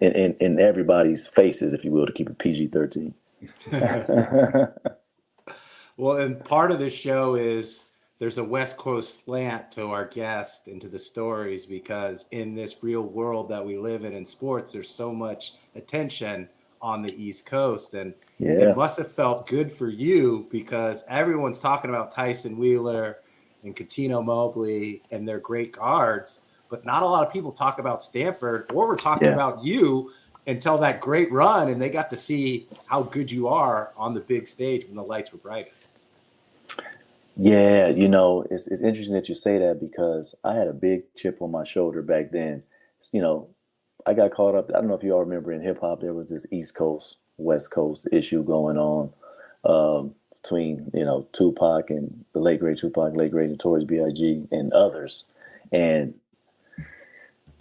in, 0.00 0.12
in, 0.12 0.36
in 0.40 0.60
everybody's 0.60 1.26
faces, 1.26 1.72
if 1.72 1.84
you 1.84 1.90
will, 1.92 2.06
to 2.06 2.12
keep 2.12 2.30
it 2.30 2.38
PG 2.38 2.68
thirteen. 2.68 3.14
well, 5.96 6.16
and 6.16 6.44
part 6.44 6.70
of 6.70 6.78
this 6.78 6.94
show 6.94 7.34
is 7.34 7.84
there's 8.22 8.38
a 8.38 8.44
West 8.44 8.76
Coast 8.76 9.24
slant 9.24 9.72
to 9.72 9.88
our 9.88 10.04
guest 10.04 10.68
and 10.68 10.80
to 10.80 10.86
the 10.86 10.96
stories 10.96 11.66
because 11.66 12.24
in 12.30 12.54
this 12.54 12.76
real 12.80 13.02
world 13.02 13.48
that 13.48 13.66
we 13.66 13.76
live 13.76 14.04
in 14.04 14.12
in 14.12 14.24
sports, 14.24 14.70
there's 14.70 14.88
so 14.88 15.12
much 15.12 15.54
attention 15.74 16.48
on 16.80 17.02
the 17.02 17.12
East 17.20 17.44
Coast. 17.44 17.94
And 17.94 18.14
yeah. 18.38 18.52
it 18.52 18.76
must 18.76 18.96
have 18.98 19.10
felt 19.10 19.48
good 19.48 19.72
for 19.72 19.88
you 19.88 20.46
because 20.52 21.02
everyone's 21.08 21.58
talking 21.58 21.90
about 21.90 22.14
Tyson 22.14 22.56
Wheeler 22.56 23.18
and 23.64 23.74
Cuttino 23.74 24.24
Mobley 24.24 25.02
and 25.10 25.26
their 25.26 25.40
great 25.40 25.72
guards, 25.72 26.38
but 26.68 26.84
not 26.84 27.02
a 27.02 27.06
lot 27.06 27.26
of 27.26 27.32
people 27.32 27.50
talk 27.50 27.80
about 27.80 28.04
Stanford 28.04 28.70
or 28.72 28.86
we're 28.86 28.94
talking 28.94 29.26
yeah. 29.26 29.34
about 29.34 29.64
you 29.64 30.12
until 30.46 30.78
that 30.78 31.00
great 31.00 31.32
run 31.32 31.70
and 31.70 31.82
they 31.82 31.90
got 31.90 32.08
to 32.10 32.16
see 32.16 32.68
how 32.86 33.02
good 33.02 33.32
you 33.32 33.48
are 33.48 33.92
on 33.96 34.14
the 34.14 34.20
big 34.20 34.46
stage 34.46 34.86
when 34.86 34.94
the 34.94 35.02
lights 35.02 35.32
were 35.32 35.38
brightest. 35.38 35.81
Yeah, 37.36 37.88
you 37.88 38.08
know, 38.08 38.44
it's 38.50 38.66
it's 38.66 38.82
interesting 38.82 39.14
that 39.14 39.28
you 39.28 39.34
say 39.34 39.58
that 39.58 39.80
because 39.80 40.34
I 40.44 40.54
had 40.54 40.68
a 40.68 40.72
big 40.72 41.04
chip 41.16 41.40
on 41.40 41.50
my 41.50 41.64
shoulder 41.64 42.02
back 42.02 42.30
then. 42.30 42.62
You 43.10 43.22
know, 43.22 43.48
I 44.06 44.14
got 44.14 44.32
caught 44.32 44.54
up. 44.54 44.70
I 44.70 44.74
don't 44.74 44.88
know 44.88 44.94
if 44.94 45.02
you 45.02 45.12
all 45.12 45.24
remember 45.24 45.52
in 45.52 45.62
hip 45.62 45.80
hop, 45.80 46.00
there 46.00 46.12
was 46.12 46.28
this 46.28 46.46
East 46.50 46.74
Coast 46.74 47.16
West 47.38 47.70
Coast 47.70 48.06
issue 48.12 48.44
going 48.44 48.76
on 48.76 49.10
um, 49.64 50.14
between 50.42 50.90
you 50.92 51.04
know 51.04 51.26
Tupac 51.32 51.90
and 51.90 52.24
the 52.34 52.40
late 52.40 52.60
great 52.60 52.78
Tupac, 52.78 53.16
late 53.16 53.30
great 53.30 53.48
Notorious 53.48 53.86
B.I.G. 53.86 54.46
and 54.50 54.72
others, 54.74 55.24
and 55.72 56.14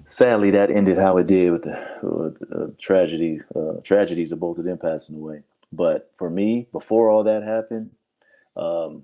sadly 0.08 0.52
that 0.52 0.70
ended 0.70 0.98
how 0.98 1.18
it 1.18 1.28
did 1.28 1.52
with 1.52 1.64
the, 1.64 2.00
with 2.04 2.40
the 2.40 2.76
tragedy 2.78 3.40
uh, 3.56 3.80
tragedies 3.84 4.34
of 4.34 4.40
both 4.40 4.58
of 4.58 4.66
them 4.66 4.78
passing 4.78 5.16
away. 5.16 5.44
But 5.72 6.12
for 6.18 6.30
me, 6.30 6.68
before 6.74 7.10
all 7.10 7.24
that 7.24 7.44
happened, 7.44 7.92
um, 8.58 9.04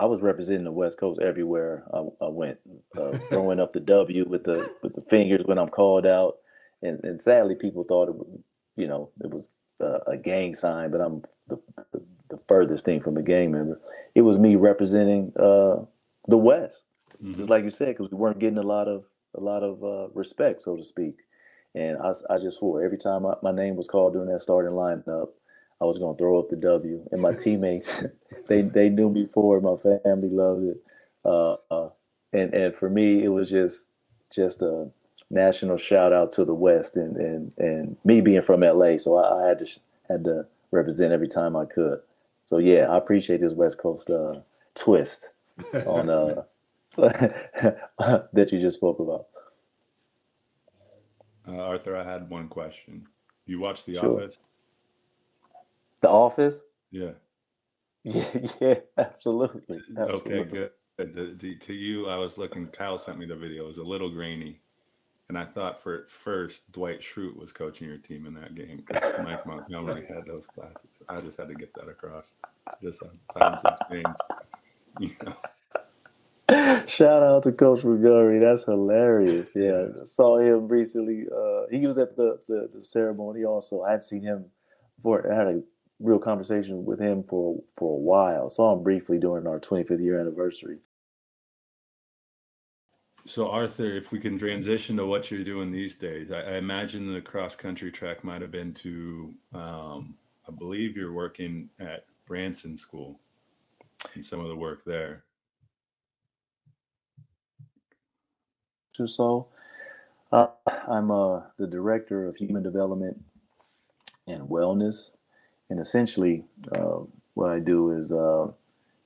I 0.00 0.06
was 0.06 0.22
representing 0.22 0.64
the 0.64 0.72
West 0.72 0.98
Coast 0.98 1.20
everywhere 1.20 1.84
I, 1.92 1.98
I 2.24 2.28
went, 2.28 2.58
uh, 2.96 3.18
throwing 3.28 3.60
up 3.60 3.72
the 3.72 3.80
W 3.80 4.24
with 4.28 4.44
the 4.44 4.70
with 4.82 4.94
the 4.94 5.02
fingers 5.02 5.42
when 5.44 5.58
I'm 5.58 5.68
called 5.68 6.06
out, 6.06 6.36
and, 6.82 7.02
and 7.04 7.20
sadly 7.20 7.54
people 7.54 7.82
thought 7.82 8.08
it 8.08 8.14
was, 8.14 8.28
you 8.76 8.86
know, 8.86 9.10
it 9.20 9.30
was 9.30 9.48
uh, 9.82 9.98
a 10.06 10.16
gang 10.16 10.54
sign, 10.54 10.90
but 10.90 11.00
I'm 11.00 11.22
the, 11.48 11.58
the, 11.92 12.02
the, 12.30 12.38
furthest 12.48 12.84
thing 12.84 13.00
from 13.00 13.16
a 13.16 13.22
gang 13.22 13.52
member. 13.52 13.80
It 14.14 14.22
was 14.22 14.38
me 14.38 14.56
representing 14.56 15.32
uh, 15.36 15.84
the 16.26 16.36
West, 16.36 16.84
mm-hmm. 17.22 17.38
just 17.38 17.50
like 17.50 17.64
you 17.64 17.70
said, 17.70 17.88
because 17.88 18.10
we 18.10 18.18
weren't 18.18 18.38
getting 18.38 18.58
a 18.58 18.62
lot 18.62 18.88
of 18.88 19.04
a 19.36 19.40
lot 19.40 19.62
of 19.62 19.82
uh, 19.82 20.08
respect, 20.14 20.62
so 20.62 20.76
to 20.76 20.84
speak. 20.84 21.16
And 21.74 21.98
I, 21.98 22.12
I 22.30 22.38
just 22.38 22.58
swore 22.58 22.82
every 22.82 22.98
time 22.98 23.26
I, 23.26 23.34
my 23.42 23.52
name 23.52 23.76
was 23.76 23.88
called 23.88 24.14
during 24.14 24.30
that 24.30 24.40
starting 24.40 24.72
lineup, 24.72 25.28
I 25.80 25.84
was 25.84 25.98
going 25.98 26.14
to 26.14 26.18
throw 26.18 26.38
up 26.38 26.50
the 26.50 26.56
W. 26.56 27.06
And 27.12 27.22
my 27.22 27.32
teammates, 27.32 28.02
they 28.48 28.62
they 28.62 28.88
knew 28.88 29.10
me 29.10 29.28
for 29.32 29.56
it. 29.56 29.62
My 29.62 29.76
family 29.76 30.28
loved 30.28 30.64
it. 30.64 30.82
Uh, 31.24 31.56
uh, 31.70 31.90
and 32.32 32.52
and 32.54 32.74
for 32.74 32.90
me, 32.90 33.24
it 33.24 33.28
was 33.28 33.50
just 33.50 33.86
just 34.34 34.62
a 34.62 34.88
national 35.30 35.76
shout 35.76 36.12
out 36.12 36.32
to 36.32 36.44
the 36.44 36.54
West 36.54 36.96
and 36.96 37.16
and 37.16 37.52
and 37.58 37.96
me 38.04 38.20
being 38.20 38.42
from 38.42 38.60
LA, 38.60 38.96
so 38.96 39.16
I, 39.16 39.44
I 39.44 39.48
had 39.48 39.58
to 39.60 39.66
had 40.08 40.24
to 40.24 40.46
represent 40.70 41.12
every 41.12 41.28
time 41.28 41.56
I 41.56 41.64
could. 41.64 42.00
So 42.44 42.58
yeah, 42.58 42.88
I 42.88 42.96
appreciate 42.96 43.40
this 43.40 43.52
West 43.52 43.78
Coast 43.78 44.10
uh, 44.10 44.40
twist 44.74 45.30
on 45.86 46.10
uh, 46.10 46.42
that 46.96 48.48
you 48.50 48.58
just 48.58 48.76
spoke 48.76 48.98
about. 48.98 49.26
Uh, 51.46 51.62
Arthur, 51.62 51.96
I 51.96 52.04
had 52.04 52.28
one 52.28 52.48
question. 52.48 53.06
You 53.46 53.60
watch 53.60 53.84
The 53.84 53.94
sure. 53.94 54.22
Office? 54.22 54.36
The 56.00 56.08
Office? 56.08 56.62
Yeah. 56.90 57.10
Yeah, 58.04 58.24
yeah, 58.60 58.74
absolutely. 58.96 59.80
absolutely. 59.98 60.34
Okay, 60.34 60.50
good. 60.50 60.70
The, 61.14 61.36
the, 61.38 61.56
to 61.56 61.74
you, 61.74 62.08
I 62.08 62.16
was 62.16 62.38
looking. 62.38 62.68
Kyle 62.68 62.96
sent 62.96 63.18
me 63.18 63.26
the 63.26 63.36
video. 63.36 63.64
It 63.64 63.68
was 63.68 63.78
a 63.78 63.82
little 63.82 64.08
grainy, 64.08 64.60
and 65.28 65.36
I 65.36 65.44
thought 65.44 65.82
for 65.82 65.94
at 65.94 66.10
first 66.10 66.62
Dwight 66.72 67.00
Schrute 67.02 67.36
was 67.36 67.52
coaching 67.52 67.86
your 67.86 67.98
team 67.98 68.24
in 68.24 68.34
that 68.34 68.54
game 68.54 68.82
because 68.86 69.02
Mike 69.24 69.44
Montgomery 69.46 70.06
had 70.06 70.24
those 70.26 70.46
classes. 70.46 70.88
I 71.08 71.20
just 71.20 71.36
had 71.36 71.48
to 71.48 71.54
get 71.54 71.74
that 71.74 71.88
across. 71.88 72.34
Just 72.82 73.02
on 73.02 73.18
times 73.38 73.62
have 73.64 73.90
changed. 73.90 74.08
You 75.00 75.10
know. 75.24 76.84
Shout 76.86 77.22
out 77.22 77.42
to 77.42 77.52
Coach 77.52 77.84
Montgomery. 77.84 78.40
That's 78.40 78.64
hilarious. 78.64 79.52
Yeah, 79.54 79.88
saw 80.04 80.38
him 80.38 80.66
recently. 80.66 81.26
Uh, 81.30 81.66
he 81.70 81.86
was 81.86 81.98
at 81.98 82.16
the, 82.16 82.40
the, 82.48 82.70
the 82.74 82.84
ceremony 82.84 83.44
also. 83.44 83.82
I 83.82 83.92
had 83.92 84.02
seen 84.02 84.22
him 84.22 84.46
for. 85.02 85.30
I 85.30 85.36
had 85.36 85.46
a 85.46 85.62
real 86.00 86.18
conversation 86.18 86.84
with 86.84 87.00
him 87.00 87.24
for 87.24 87.62
for 87.76 87.94
a 87.94 88.00
while. 88.00 88.50
Saw 88.50 88.74
him 88.74 88.82
briefly 88.82 89.18
during 89.18 89.46
our 89.46 89.60
25th 89.60 90.02
year 90.02 90.20
anniversary. 90.20 90.78
So 93.26 93.48
Arthur, 93.50 93.94
if 93.96 94.10
we 94.10 94.20
can 94.20 94.38
transition 94.38 94.96
to 94.96 95.06
what 95.06 95.30
you're 95.30 95.44
doing 95.44 95.70
these 95.70 95.94
days, 95.94 96.32
I, 96.32 96.40
I 96.40 96.56
imagine 96.56 97.12
the 97.12 97.20
cross 97.20 97.54
country 97.54 97.92
track 97.92 98.24
might 98.24 98.40
have 98.40 98.50
been 98.50 98.72
to, 98.74 99.34
um, 99.54 100.16
I 100.48 100.52
believe 100.52 100.96
you're 100.96 101.12
working 101.12 101.68
at 101.78 102.06
Branson 102.26 102.76
School 102.76 103.20
and 104.14 104.24
some 104.24 104.40
of 104.40 104.48
the 104.48 104.56
work 104.56 104.82
there. 104.86 105.24
So, 109.06 109.48
uh, 110.32 110.48
I'm 110.88 111.10
uh, 111.10 111.42
the 111.58 111.66
director 111.66 112.26
of 112.26 112.36
human 112.36 112.62
development 112.62 113.22
and 114.26 114.42
wellness 114.48 115.10
and 115.70 115.80
essentially, 115.80 116.44
uh, 116.72 116.98
what 117.34 117.50
I 117.50 117.58
do 117.58 117.92
is 117.92 118.12
uh, 118.12 118.48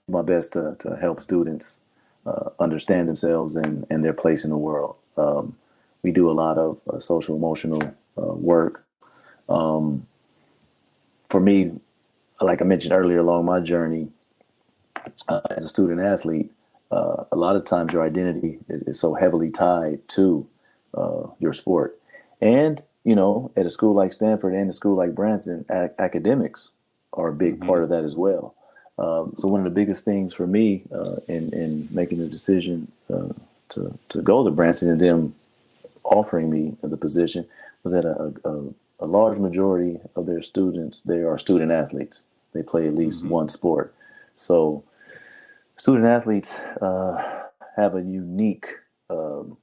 my 0.08 0.22
best 0.22 0.52
to, 0.52 0.76
to 0.80 0.96
help 0.96 1.20
students 1.20 1.80
uh, 2.26 2.50
understand 2.60 3.08
themselves 3.08 3.56
and, 3.56 3.86
and 3.90 4.04
their 4.04 4.12
place 4.12 4.44
in 4.44 4.50
the 4.50 4.56
world. 4.56 4.96
Um, 5.16 5.56
we 6.02 6.12
do 6.12 6.30
a 6.30 6.32
lot 6.32 6.58
of 6.58 6.78
uh, 6.88 7.00
social 7.00 7.36
emotional 7.36 7.82
uh, 8.16 8.34
work. 8.34 8.84
Um, 9.48 10.06
for 11.28 11.40
me, 11.40 11.72
like 12.40 12.60
I 12.60 12.64
mentioned 12.64 12.92
earlier 12.92 13.18
along 13.18 13.44
my 13.44 13.60
journey 13.60 14.08
uh, 15.28 15.40
as 15.50 15.64
a 15.64 15.68
student 15.68 16.00
athlete, 16.00 16.50
a 16.90 17.36
lot 17.36 17.56
of 17.56 17.64
times 17.64 17.92
your 17.92 18.02
identity 18.02 18.58
is, 18.68 18.82
is 18.82 19.00
so 19.00 19.14
heavily 19.14 19.50
tied 19.50 20.06
to 20.08 20.46
your 21.40 21.52
sport. 21.54 21.98
And 22.40 22.82
you 23.04 23.14
know, 23.14 23.50
at 23.56 23.66
a 23.66 23.70
school 23.70 23.94
like 23.94 24.12
Stanford 24.12 24.54
and 24.54 24.70
a 24.70 24.72
school 24.72 24.96
like 24.96 25.14
Branson, 25.14 25.64
a- 25.68 25.90
academics 25.98 26.72
are 27.12 27.28
a 27.28 27.32
big 27.32 27.56
mm-hmm. 27.56 27.68
part 27.68 27.82
of 27.82 27.88
that 27.90 28.04
as 28.04 28.14
well. 28.14 28.54
Um, 28.98 29.34
so 29.36 29.48
one 29.48 29.60
of 29.60 29.64
the 29.64 29.70
biggest 29.70 30.04
things 30.04 30.34
for 30.34 30.46
me 30.46 30.82
uh, 30.94 31.16
in 31.26 31.52
in 31.52 31.88
making 31.90 32.18
the 32.18 32.28
decision 32.28 32.90
uh, 33.12 33.32
to 33.70 33.98
to 34.10 34.22
go 34.22 34.44
to 34.44 34.50
Branson 34.50 34.90
and 34.90 35.00
them 35.00 35.34
offering 36.04 36.50
me 36.50 36.76
the 36.82 36.96
position 36.96 37.46
was 37.82 37.92
that 37.92 38.04
a, 38.04 38.32
a, 38.44 39.04
a, 39.04 39.06
large 39.06 39.38
majority 39.38 39.98
of 40.16 40.26
their 40.26 40.42
students 40.42 41.00
they 41.02 41.22
are 41.22 41.38
student 41.38 41.72
athletes. 41.72 42.24
They 42.52 42.62
play 42.62 42.86
at 42.86 42.94
least 42.94 43.20
mm-hmm. 43.20 43.30
one 43.30 43.48
sport. 43.48 43.94
So 44.36 44.84
student 45.76 46.06
athletes 46.06 46.58
uh, 46.80 47.44
have 47.76 47.94
a 47.94 48.02
unique 48.02 48.68
um, 49.08 49.56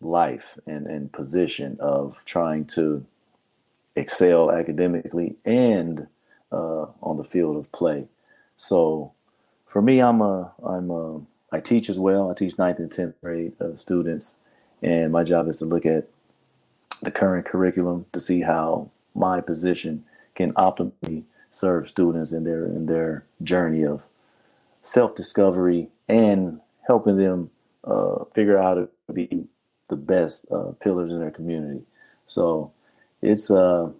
life 0.00 0.58
and, 0.66 0.86
and 0.86 1.12
position 1.12 1.76
of 1.80 2.16
trying 2.24 2.64
to 2.64 3.04
excel 3.96 4.50
academically 4.50 5.36
and 5.44 6.06
uh, 6.52 6.86
on 7.02 7.16
the 7.16 7.24
field 7.24 7.56
of 7.56 7.70
play. 7.72 8.06
So 8.56 9.12
for 9.66 9.82
me, 9.82 10.00
I'm 10.00 10.20
a 10.20 10.52
I'm 10.64 10.90
a 10.90 11.20
I 11.52 11.60
teach 11.60 11.88
as 11.88 11.98
well. 11.98 12.30
I 12.30 12.34
teach 12.34 12.58
ninth 12.58 12.78
and 12.78 12.90
tenth 12.90 13.14
grade 13.20 13.52
uh, 13.60 13.76
students, 13.76 14.38
and 14.82 15.12
my 15.12 15.24
job 15.24 15.48
is 15.48 15.58
to 15.58 15.64
look 15.64 15.86
at 15.86 16.08
the 17.02 17.10
current 17.10 17.46
curriculum 17.46 18.06
to 18.12 18.20
see 18.20 18.40
how 18.40 18.90
my 19.14 19.40
position 19.40 20.04
can 20.34 20.52
optimally 20.54 21.22
serve 21.50 21.88
students 21.88 22.32
in 22.32 22.44
their 22.44 22.66
in 22.66 22.86
their 22.86 23.24
journey 23.42 23.84
of 23.84 24.02
self 24.84 25.14
discovery 25.14 25.88
and 26.08 26.60
helping 26.86 27.16
them 27.16 27.50
uh, 27.84 28.24
figure 28.34 28.58
out 28.58 28.64
how 28.64 28.74
to 28.74 28.88
be 29.12 29.46
the 29.88 29.96
best 29.96 30.46
uh, 30.50 30.72
pillars 30.80 31.12
in 31.12 31.18
their 31.18 31.30
community. 31.30 31.82
So 32.26 32.72
it's 33.22 33.50
uh, 33.50 33.90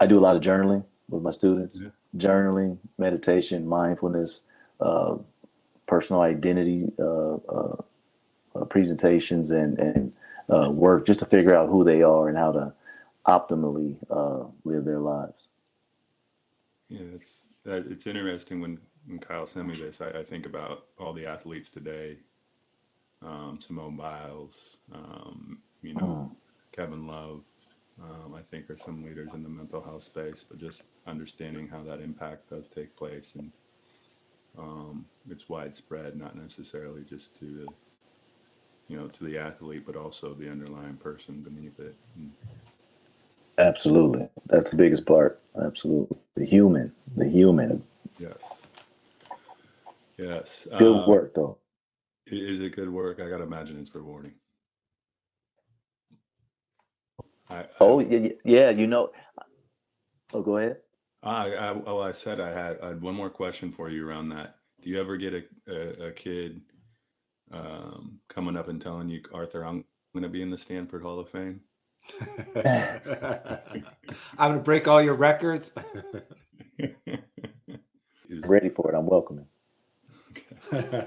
I 0.00 0.06
do 0.06 0.18
a 0.18 0.20
lot 0.20 0.36
of 0.36 0.42
journaling 0.42 0.84
with 1.08 1.22
my 1.22 1.30
students, 1.30 1.82
yeah. 1.82 1.90
journaling, 2.16 2.78
meditation, 2.98 3.66
mindfulness, 3.66 4.40
uh, 4.80 5.16
personal 5.86 6.22
identity 6.22 6.90
uh, 6.98 7.34
uh, 7.34 7.76
uh, 8.54 8.64
presentations, 8.64 9.50
and 9.50 9.78
and 9.78 10.12
work 10.76 11.06
just 11.06 11.20
to 11.20 11.26
figure 11.26 11.54
out 11.54 11.68
who 11.68 11.84
they 11.84 12.02
are 12.02 12.28
and 12.28 12.38
how 12.38 12.52
to 12.52 12.72
optimally 13.26 13.96
live 14.64 14.84
their 14.84 15.00
lives. 15.00 15.48
Yeah, 16.88 17.00
it's 17.14 17.30
it's 17.66 18.06
interesting 18.06 18.60
when 18.60 18.78
when 19.06 19.18
Kyle 19.18 19.46
sent 19.46 19.68
me 19.68 19.74
this. 19.74 20.00
I, 20.00 20.20
I 20.20 20.24
think 20.24 20.46
about 20.46 20.86
all 20.98 21.12
the 21.12 21.26
athletes 21.26 21.68
today 21.70 22.16
um, 23.22 23.58
Simone 23.64 23.96
Biles, 23.96 24.54
um, 24.92 25.58
you 25.82 25.94
know, 25.94 26.30
oh. 26.30 26.36
Kevin 26.72 27.06
Love, 27.06 27.40
um, 28.02 28.34
I 28.34 28.42
think, 28.50 28.70
are 28.70 28.78
some 28.78 29.04
leaders 29.04 29.30
in 29.34 29.42
the 29.42 29.48
mental 29.48 29.82
health 29.82 30.04
space, 30.04 30.44
but 30.48 30.58
just 30.58 30.82
understanding 31.06 31.68
how 31.68 31.82
that 31.84 32.00
impact 32.00 32.50
does 32.50 32.68
take 32.68 32.94
place 32.96 33.32
and 33.36 33.50
um, 34.58 35.04
it's 35.30 35.48
widespread, 35.48 36.16
not 36.16 36.36
necessarily 36.36 37.02
just 37.08 37.38
to 37.38 37.44
the, 37.44 37.66
you 38.88 38.96
know, 38.96 39.08
to 39.08 39.24
the 39.24 39.38
athlete, 39.38 39.84
but 39.86 39.96
also 39.96 40.34
the 40.34 40.50
underlying 40.50 40.96
person 40.96 41.40
beneath 41.42 41.78
it. 41.78 41.94
And, 42.16 42.32
Absolutely. 43.58 44.28
That's 44.46 44.70
the 44.70 44.76
biggest 44.76 45.04
part. 45.04 45.40
Absolutely. 45.60 46.16
The 46.36 46.44
human, 46.46 46.92
the 47.16 47.28
human. 47.28 47.82
yes. 48.18 48.38
Yes. 50.16 50.66
Good 50.78 50.96
Um, 50.96 51.08
work, 51.08 51.34
though. 51.34 51.58
Is 52.26 52.60
it 52.60 52.74
good 52.76 52.92
work? 52.92 53.20
I 53.20 53.28
gotta 53.28 53.44
imagine 53.44 53.78
it's 53.80 53.94
rewarding. 53.94 54.32
I, 57.50 57.56
I- 57.60 57.66
Oh, 57.80 58.00
yeah, 58.00 58.18
yeah, 58.18 58.30
yeah, 58.44 58.70
you 58.70 58.86
know. 58.86 59.10
Oh, 60.32 60.42
go 60.42 60.58
ahead. 60.58 60.78
I, 61.22 61.52
I 61.54 61.72
well, 61.72 62.02
I 62.02 62.12
said 62.12 62.40
I 62.40 62.50
had, 62.50 62.78
I 62.82 62.88
had 62.88 63.02
one 63.02 63.14
more 63.14 63.30
question 63.30 63.72
for 63.72 63.90
you 63.90 64.08
around 64.08 64.28
that. 64.30 64.56
Do 64.82 64.90
you 64.90 65.00
ever 65.00 65.16
get 65.16 65.34
a 65.34 65.42
a, 65.68 66.08
a 66.08 66.12
kid 66.12 66.60
um, 67.52 68.20
coming 68.28 68.56
up 68.56 68.68
and 68.68 68.80
telling 68.80 69.08
you, 69.08 69.22
Arthur, 69.34 69.64
I'm 69.64 69.84
going 70.14 70.22
to 70.24 70.28
be 70.28 70.42
in 70.42 70.50
the 70.50 70.58
Stanford 70.58 71.02
Hall 71.02 71.20
of 71.20 71.28
Fame? 71.30 71.60
I'm 72.56 73.82
gonna 74.38 74.58
break 74.60 74.88
all 74.88 75.02
your 75.02 75.14
records. 75.14 75.72
Is- 78.28 78.44
Ready 78.44 78.68
for 78.70 78.92
it. 78.92 78.96
I'm 78.96 79.06
welcoming. 79.06 79.46
okay. 80.30 81.06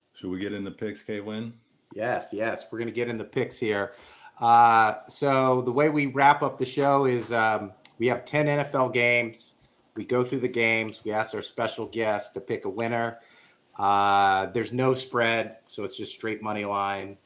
Should 0.14 0.30
we 0.30 0.38
get 0.40 0.52
in 0.52 0.64
the 0.64 0.70
picks, 0.70 1.02
K 1.02 1.20
Win? 1.20 1.54
Yes, 1.94 2.28
yes, 2.32 2.66
we're 2.70 2.78
gonna 2.78 2.90
get 2.90 3.08
in 3.08 3.18
the 3.18 3.24
picks 3.24 3.58
here. 3.58 3.92
Uh, 4.40 4.94
so 5.08 5.62
the 5.62 5.70
way 5.70 5.90
we 5.90 6.06
wrap 6.06 6.42
up 6.42 6.58
the 6.58 6.64
show 6.64 7.04
is 7.04 7.30
um, 7.30 7.72
we 7.98 8.06
have 8.06 8.24
ten 8.24 8.46
NFL 8.46 8.92
games. 8.94 9.54
We 9.94 10.04
go 10.04 10.24
through 10.24 10.40
the 10.40 10.48
games. 10.48 11.02
We 11.04 11.12
ask 11.12 11.34
our 11.34 11.42
special 11.42 11.86
guest 11.86 12.34
to 12.34 12.40
pick 12.40 12.64
a 12.64 12.68
winner. 12.68 13.18
Uh, 13.78 14.46
there's 14.46 14.72
no 14.72 14.94
spread, 14.94 15.56
so 15.68 15.84
it's 15.84 15.96
just 15.96 16.12
straight 16.12 16.42
money 16.42 16.64
line. 16.64 17.16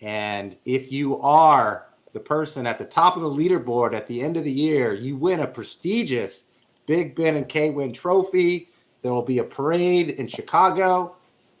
And 0.00 0.56
if 0.64 0.90
you 0.90 1.20
are 1.20 1.88
the 2.12 2.20
person 2.20 2.66
at 2.66 2.78
the 2.78 2.84
top 2.84 3.16
of 3.16 3.22
the 3.22 3.30
leaderboard 3.30 3.94
at 3.94 4.06
the 4.06 4.22
end 4.22 4.36
of 4.36 4.44
the 4.44 4.52
year, 4.52 4.94
you 4.94 5.16
win 5.16 5.40
a 5.40 5.46
prestigious 5.46 6.44
Big 6.86 7.14
Ben 7.14 7.36
and 7.36 7.48
K 7.48 7.70
Win 7.70 7.92
trophy. 7.92 8.68
There 9.02 9.12
will 9.12 9.22
be 9.22 9.38
a 9.38 9.44
parade 9.44 10.10
in 10.10 10.26
Chicago 10.26 11.15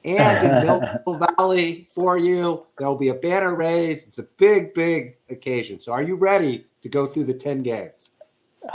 and 0.06 0.46
in 0.46 0.66
Mill 1.06 1.26
Valley 1.36 1.88
for 1.94 2.16
you. 2.16 2.66
There 2.78 2.88
will 2.88 2.96
be 2.96 3.08
a 3.08 3.14
banner 3.14 3.54
raised. 3.54 4.08
It's 4.08 4.18
a 4.18 4.28
big, 4.38 4.72
big 4.74 5.16
occasion. 5.28 5.78
So, 5.78 5.92
are 5.92 6.02
you 6.02 6.14
ready 6.14 6.66
to 6.82 6.88
go 6.88 7.06
through 7.06 7.24
the 7.24 7.34
10 7.34 7.62
games? 7.62 8.12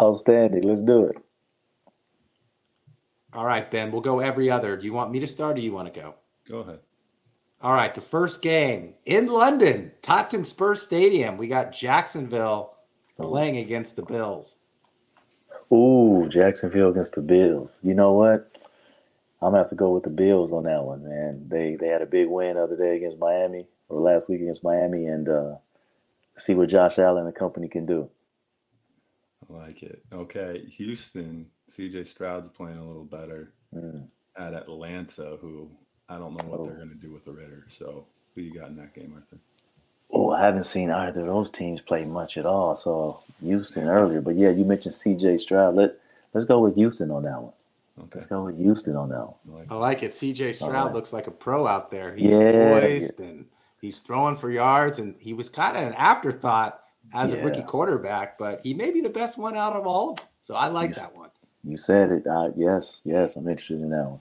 Outstanding. 0.01 0.63
Let's 0.63 0.81
do 0.81 1.05
it. 1.05 1.17
All 3.33 3.45
right, 3.45 3.69
Ben, 3.71 3.91
we'll 3.91 4.01
go 4.01 4.19
every 4.19 4.49
other. 4.51 4.75
Do 4.75 4.85
you 4.85 4.93
want 4.93 5.11
me 5.11 5.19
to 5.19 5.27
start 5.27 5.57
or 5.57 5.61
you 5.61 5.71
want 5.71 5.93
to 5.93 5.99
go? 5.99 6.15
Go 6.47 6.59
ahead. 6.59 6.79
All 7.61 7.73
right, 7.73 7.93
the 7.93 8.01
first 8.01 8.41
game 8.41 8.95
in 9.05 9.27
London, 9.27 9.91
Tottenham 10.01 10.43
Spurs 10.43 10.81
Stadium. 10.81 11.37
We 11.37 11.47
got 11.47 11.71
Jacksonville 11.71 12.73
oh. 13.19 13.29
playing 13.29 13.57
against 13.57 13.95
the 13.95 14.01
Bills. 14.01 14.55
Ooh, 15.71 16.27
Jacksonville 16.29 16.89
against 16.89 17.13
the 17.13 17.21
Bills. 17.21 17.79
You 17.83 17.93
know 17.93 18.13
what? 18.13 18.57
I'm 19.41 19.51
gonna 19.51 19.57
have 19.59 19.69
to 19.69 19.75
go 19.75 19.91
with 19.91 20.03
the 20.03 20.09
Bills 20.09 20.51
on 20.51 20.63
that 20.63 20.83
one, 20.83 21.03
man. 21.03 21.45
They 21.49 21.75
they 21.79 21.87
had 21.87 22.01
a 22.01 22.05
big 22.07 22.27
win 22.27 22.55
the 22.55 22.63
other 22.63 22.77
day 22.77 22.95
against 22.95 23.17
Miami, 23.19 23.67
or 23.89 23.99
last 24.01 24.29
week 24.29 24.41
against 24.41 24.63
Miami, 24.63 25.07
and 25.07 25.27
uh, 25.27 25.55
see 26.37 26.53
what 26.53 26.69
Josh 26.69 26.99
Allen 26.99 27.25
and 27.25 27.35
company 27.35 27.67
can 27.67 27.85
do. 27.85 28.09
I 29.49 29.53
like 29.53 29.83
it. 29.83 30.03
Okay, 30.13 30.63
Houston. 30.77 31.47
C.J. 31.69 32.03
Stroud's 32.03 32.49
playing 32.49 32.77
a 32.77 32.85
little 32.85 33.05
better 33.05 33.53
Mm. 33.73 34.07
at 34.37 34.53
Atlanta, 34.53 35.37
who 35.39 35.69
I 36.09 36.17
don't 36.17 36.35
know 36.35 36.45
what 36.49 36.63
they're 36.63 36.73
Oh. 36.73 36.75
going 36.75 36.89
to 36.89 36.95
do 36.95 37.11
with 37.13 37.23
the 37.23 37.31
Raiders. 37.31 37.73
So, 37.79 38.05
who 38.35 38.41
you 38.41 38.53
got 38.53 38.67
in 38.69 38.75
that 38.75 38.93
game, 38.93 39.13
Arthur? 39.15 39.37
Oh, 40.11 40.31
I 40.31 40.41
haven't 40.41 40.65
seen 40.65 40.91
either 40.91 41.21
of 41.21 41.27
those 41.27 41.49
teams 41.49 41.79
play 41.79 42.03
much 42.03 42.37
at 42.37 42.45
all. 42.45 42.75
So 42.75 43.21
Houston 43.41 43.87
earlier, 43.87 44.19
but 44.19 44.35
yeah, 44.35 44.49
you 44.49 44.65
mentioned 44.65 44.93
C.J. 44.95 45.37
Stroud. 45.39 45.75
Let 45.75 45.97
Let's 46.33 46.45
go 46.47 46.59
with 46.59 46.75
Houston 46.75 47.11
on 47.11 47.23
that 47.23 47.41
one. 47.41 47.53
Okay. 47.99 48.09
Let's 48.15 48.25
go 48.27 48.45
with 48.45 48.57
Houston 48.57 48.95
on 48.95 49.09
that 49.09 49.27
one. 49.43 49.65
I 49.69 49.75
like 49.75 50.03
it. 50.03 50.11
CJ 50.11 50.55
Stroud 50.55 50.73
All 50.73 50.85
right. 50.85 50.93
looks 50.95 51.13
like 51.13 51.27
a 51.27 51.31
pro 51.31 51.67
out 51.67 51.91
there. 51.91 52.15
He's 52.15 52.31
Yeah, 52.31 52.51
poised 52.51 53.19
and 53.19 53.45
he's 53.81 53.99
throwing 53.99 54.37
for 54.37 54.49
yards, 54.49 54.99
and 54.99 55.15
he 55.19 55.33
was 55.33 55.49
kind 55.49 55.77
of 55.77 55.83
an 55.83 55.93
afterthought 55.93 56.81
as 57.13 57.31
a 57.33 57.37
rookie 57.37 57.61
quarterback, 57.63 58.37
but 58.37 58.61
he 58.63 58.73
may 58.73 58.91
be 58.91 59.01
the 59.01 59.09
best 59.09 59.37
one 59.37 59.57
out 59.57 59.73
of 59.75 59.85
all. 59.85 60.11
of 60.11 60.17
them. 60.17 60.25
So 60.41 60.55
I 60.55 60.67
like 60.67 60.91
Yes. 60.91 60.99
that 61.01 61.15
one. 61.15 61.29
You 61.63 61.77
said 61.77 62.11
it. 62.11 62.25
Uh, 62.27 62.49
yes, 62.55 63.01
yes, 63.03 63.35
I'm 63.35 63.47
interested 63.47 63.81
in 63.81 63.89
that 63.91 64.05
one. 64.05 64.19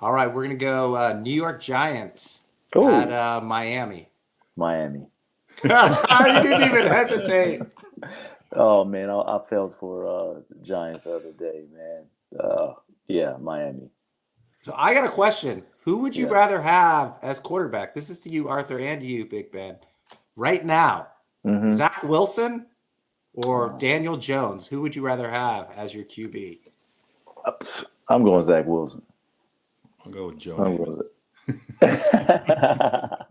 All 0.00 0.12
right, 0.12 0.32
we're 0.32 0.42
gonna 0.44 0.54
go 0.56 0.96
uh, 0.96 1.12
New 1.14 1.34
York 1.34 1.60
Giants 1.60 2.40
Oh, 2.74 2.88
at 2.90 3.12
uh, 3.12 3.40
Miami. 3.42 4.08
Miami. 4.56 5.06
you 5.64 5.68
didn't 5.70 6.62
even 6.62 6.86
hesitate. 6.86 7.62
Oh 8.52 8.84
man, 8.84 9.10
I, 9.10 9.18
I 9.18 9.40
felt 9.50 9.76
for 9.80 10.06
uh, 10.06 10.40
Giants 10.62 11.02
the 11.02 11.16
other 11.16 11.32
day, 11.32 11.64
man. 11.74 12.04
Uh, 12.38 12.74
yeah, 13.08 13.36
Miami. 13.40 13.90
So 14.62 14.74
I 14.76 14.94
got 14.94 15.04
a 15.04 15.10
question. 15.10 15.62
Who 15.80 15.98
would 15.98 16.16
you 16.16 16.26
Yeah. 16.26 16.32
rather 16.32 16.60
have 16.60 17.18
as 17.22 17.38
quarterback? 17.38 17.94
This 17.94 18.10
is 18.10 18.18
to 18.20 18.28
you, 18.28 18.48
Arthur, 18.48 18.78
and 18.80 19.02
you, 19.02 19.24
Big 19.26 19.52
Ben. 19.52 19.76
Right 20.34 20.64
now, 20.64 21.08
hmm 21.44 21.74
Zach 21.74 22.02
Wilson 22.02 22.66
or 23.34 23.72
Oh. 23.72 23.78
Daniel 23.78 24.16
Jones? 24.16 24.66
Who 24.66 24.80
would 24.82 24.96
you 24.96 25.02
rather 25.02 25.30
have 25.30 25.70
as 25.76 25.94
your 25.94 26.04
QB? 26.04 26.60
I'm 28.08 28.24
going 28.24 28.42
Zach 28.42 28.66
Wilson. 28.66 29.02
I'll 30.04 30.10
go 30.12 30.26
with 30.28 30.38
Joe. 30.38 30.56
I'm 30.56 30.76
Namath. 30.78 30.84
going 30.84 30.94
Zach. 30.94 31.06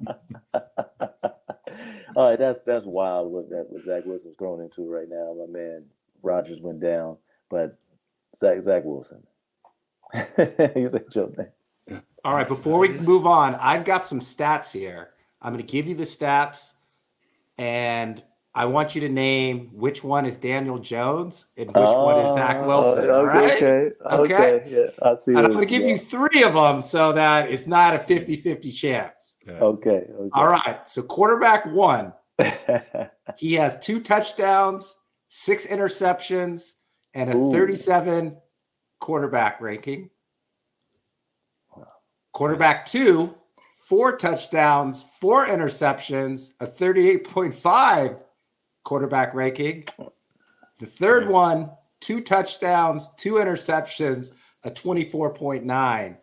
All 2.15 2.29
right, 2.29 2.39
that's 2.39 2.59
that's 2.59 2.85
wild 2.85 3.29
what 3.31 3.49
that 3.49 3.65
what 3.69 3.81
Zach 3.83 4.05
Wilson's 4.05 4.37
thrown 4.37 4.61
into 4.61 4.89
right 4.89 5.09
now. 5.09 5.35
My 5.37 5.51
man 5.51 5.83
Rodgers 6.23 6.61
went 6.61 6.79
down, 6.79 7.17
but 7.49 7.77
Zach 8.35 8.61
Zach 8.61 8.83
Wilson. 8.85 9.23
He's 10.73 10.93
a 10.93 10.99
joke 11.11 11.37
name. 11.37 12.01
All 12.23 12.33
right, 12.33 12.47
before 12.47 12.79
we 12.79 12.89
move 12.89 13.25
on, 13.27 13.55
I've 13.55 13.85
got 13.85 14.05
some 14.05 14.19
stats 14.19 14.71
here. 14.71 15.09
I'm 15.41 15.53
going 15.53 15.63
to 15.65 15.71
give 15.71 15.87
you 15.87 15.93
the 15.95 16.05
stats, 16.05 16.73
and 17.57 18.23
I 18.55 18.65
want 18.65 18.95
you 18.95 19.01
to 19.01 19.09
name 19.09 19.69
which 19.73 20.03
one 20.03 20.25
is 20.25 20.37
Daniel 20.37 20.79
Jones 20.79 21.45
and 21.57 21.67
which 21.67 21.75
one 21.75 22.19
is 22.25 22.33
Zach 22.33 22.57
Oh, 22.61 22.67
Wilson. 22.67 23.03
Okay, 23.03 23.09
all 23.11 23.25
right? 23.25 23.51
okay, 23.55 23.91
Okay. 24.11 24.33
okay. 24.55 24.63
Yeah, 24.67 25.07
I 25.07 25.13
see. 25.15 25.31
And 25.31 25.39
I'm 25.39 25.47
going 25.53 25.59
to 25.59 25.65
give 25.65 25.83
you 25.83 25.97
three 25.99 26.43
of 26.43 26.53
them 26.53 26.81
so 26.81 27.11
that 27.13 27.51
it's 27.51 27.67
not 27.67 27.93
a 27.95 27.99
50 27.99 28.37
50 28.37 28.71
chance. 28.71 29.35
Yeah. 29.45 29.53
Okay, 29.55 30.07
okay. 30.17 30.29
All 30.33 30.47
right, 30.47 30.79
so 30.89 31.03
quarterback 31.03 31.65
one, 31.67 32.13
he 33.37 33.53
has 33.53 33.77
two 33.79 33.99
touchdowns, 33.99 34.95
six 35.27 35.65
interceptions, 35.67 36.74
and 37.15 37.33
a 37.33 37.37
Ooh. 37.37 37.51
37 37.51 38.37
quarterback 38.99 39.59
ranking. 39.61 40.09
Quarterback 42.33 42.85
two, 42.85 43.33
four 43.85 44.17
touchdowns, 44.17 45.05
four 45.21 45.47
interceptions, 45.47 46.51
a 46.59 46.67
38.5 46.67 48.19
quarterback 48.83 49.33
ranking. 49.33 49.85
The 50.79 50.85
third 50.85 51.29
one, 51.29 51.71
two 52.01 52.19
touchdowns, 52.19 53.07
two 53.17 53.35
interceptions, 53.35 54.33
a 54.65 54.71
24.9 54.71 56.17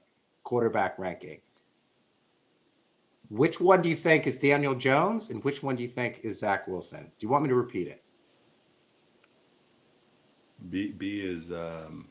quarterback 0.45 0.99
ranking. 0.99 1.41
Which 3.31 3.59
one 3.59 3.81
do 3.81 3.89
you 3.89 3.97
think 3.97 4.27
is 4.27 4.37
Daniel 4.37 4.75
Jones 4.75 5.31
and 5.31 5.43
which 5.43 5.63
one 5.63 5.77
do 5.77 5.83
you 5.83 5.89
think 5.89 6.21
is 6.23 6.41
Zach 6.41 6.69
Wilson? 6.69 7.05
Do 7.05 7.11
you 7.21 7.31
want 7.31 7.45
me 7.45 7.49
to 7.49 7.55
repeat 7.55 7.89
it? 7.89 8.03
B 10.71 10.89
B 10.97 11.21
is 11.21 11.51
um, 11.51 12.07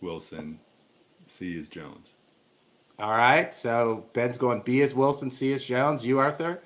Wilson. 0.00 0.58
C 1.28 1.56
is 1.58 1.68
Jones. 1.68 2.08
All 2.98 3.16
right. 3.16 3.54
So 3.54 4.04
Ben's 4.12 4.38
going 4.38 4.62
B 4.62 4.80
is 4.80 4.94
Wilson, 4.94 5.30
C 5.30 5.52
is 5.52 5.62
Jones. 5.64 6.04
You, 6.04 6.18
Arthur? 6.18 6.60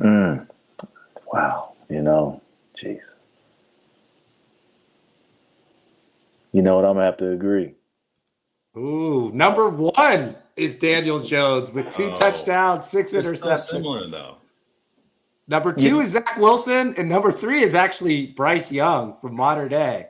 Mm. 0.00 0.46
Wow, 1.32 1.72
you 1.88 2.02
know, 2.02 2.40
jeez. 2.80 3.00
You 6.52 6.62
know 6.62 6.76
what? 6.76 6.84
I'm 6.84 6.94
gonna 6.94 7.04
have 7.06 7.16
to 7.18 7.30
agree. 7.32 7.74
Ooh, 8.76 9.30
number 9.32 9.68
one 9.70 10.36
is 10.56 10.74
Daniel 10.74 11.18
Jones 11.20 11.72
with 11.72 11.90
two 11.90 12.10
Oh. 12.10 12.14
touchdowns, 12.16 12.86
six 12.86 13.12
It's 13.12 13.26
interceptions. 13.26 13.70
similar 13.70 14.08
though. 14.08 14.36
Number 15.48 15.72
two 15.72 15.96
Yeah. 15.96 16.02
is 16.02 16.10
Zach 16.10 16.36
Wilson, 16.38 16.94
and 16.96 17.08
number 17.08 17.30
three 17.30 17.62
is 17.62 17.74
actually 17.74 18.28
Bryce 18.28 18.72
Young 18.72 19.16
from 19.20 19.36
Modern 19.36 19.68
Day. 19.68 20.08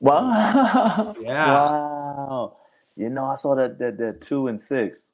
Wow. 0.00 1.14
Yeah. 1.20 1.46
Wow. 1.46 2.56
You 2.96 3.08
know, 3.08 3.24
I 3.24 3.36
saw 3.36 3.54
that 3.54 3.78
that, 3.78 3.98
that 3.98 4.20
two 4.20 4.48
and 4.48 4.60
six. 4.60 5.12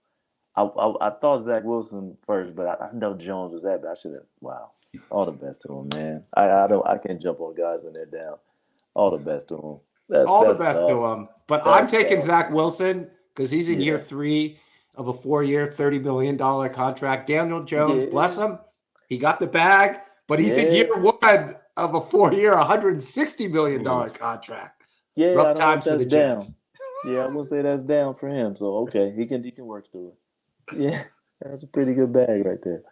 I, 0.57 0.63
I 0.63 1.09
I 1.09 1.11
thought 1.11 1.45
Zach 1.45 1.63
Wilson 1.65 2.17
first, 2.27 2.57
but 2.57 2.67
I, 2.67 2.87
I 2.87 2.93
know 2.93 3.15
Jones 3.15 3.53
was 3.53 3.63
that, 3.63 3.83
but 3.83 3.91
I 3.91 3.95
should 3.95 4.15
have. 4.15 4.23
Wow. 4.41 4.71
All 5.11 5.27
the 5.27 5.33
best 5.33 5.63
to 5.63 5.73
him, 5.73 5.89
man. 5.95 6.25
I, 6.35 6.49
I 6.51 6.67
don't 6.67 6.87
I 6.87 6.99
can't 6.99 7.21
jump 7.21 7.41
on 7.41 7.55
guys 7.55 7.81
when 7.83 7.93
they're 7.93 8.07
down. 8.07 8.37
All 8.95 9.11
the 9.11 9.19
best 9.19 9.49
to 9.49 9.57
him. 9.57 9.77
That's, 10.09 10.27
All 10.27 10.47
that's 10.47 10.59
the 10.59 10.65
best 10.65 10.81
tough. 10.81 10.89
to 10.89 11.05
him. 11.05 11.29
But 11.47 11.65
that's 11.65 11.77
I'm 11.77 11.89
taking 11.89 12.19
tough. 12.19 12.27
Zach 12.27 12.51
Wilson 12.51 13.09
because 13.35 13.51
he's 13.51 13.69
in 13.69 13.81
yeah. 13.81 13.87
year 13.87 13.99
three 14.01 14.59
of 14.95 15.09
a 15.09 15.13
four-year, 15.13 15.73
thirty 15.77 15.99
million 15.99 16.37
dollar 16.37 16.69
contract. 16.69 17.29
Daniel 17.29 17.63
Jones, 17.63 18.05
yeah. 18.05 18.09
bless 18.11 18.37
him, 18.37 18.59
he 19.09 19.19
got 19.19 19.41
the 19.41 19.47
bag, 19.47 20.01
but 20.27 20.39
he's 20.39 20.57
yeah. 20.57 20.65
in 20.65 20.75
year 20.75 20.99
one 20.99 21.57
of 21.77 21.95
a 21.95 22.01
four-year, 22.11 22.55
160 22.55 23.49
million 23.49 23.79
mm-hmm. 23.79 23.85
dollar 23.85 24.11
contract. 24.11 24.83
Yeah, 25.15 25.29
rough 25.29 25.57
times 25.57 25.85
for 25.85 25.97
the 25.97 26.05
down. 26.05 26.43
Jets. 26.43 26.55
Yeah, 27.07 27.25
I'm 27.25 27.33
gonna 27.33 27.45
say 27.45 27.63
that's 27.63 27.83
down 27.83 28.17
for 28.17 28.29
him. 28.29 28.57
So 28.57 28.77
okay, 28.79 29.15
he 29.17 29.27
can 29.27 29.43
he 29.43 29.51
can 29.51 29.67
work 29.67 29.91
through 29.91 30.09
it. 30.09 30.79
Yeah, 30.79 31.05
that's 31.41 31.63
a 31.63 31.67
pretty 31.67 31.95
good 31.95 32.13
bag 32.13 32.45
right 32.45 32.63
there. 32.63 32.83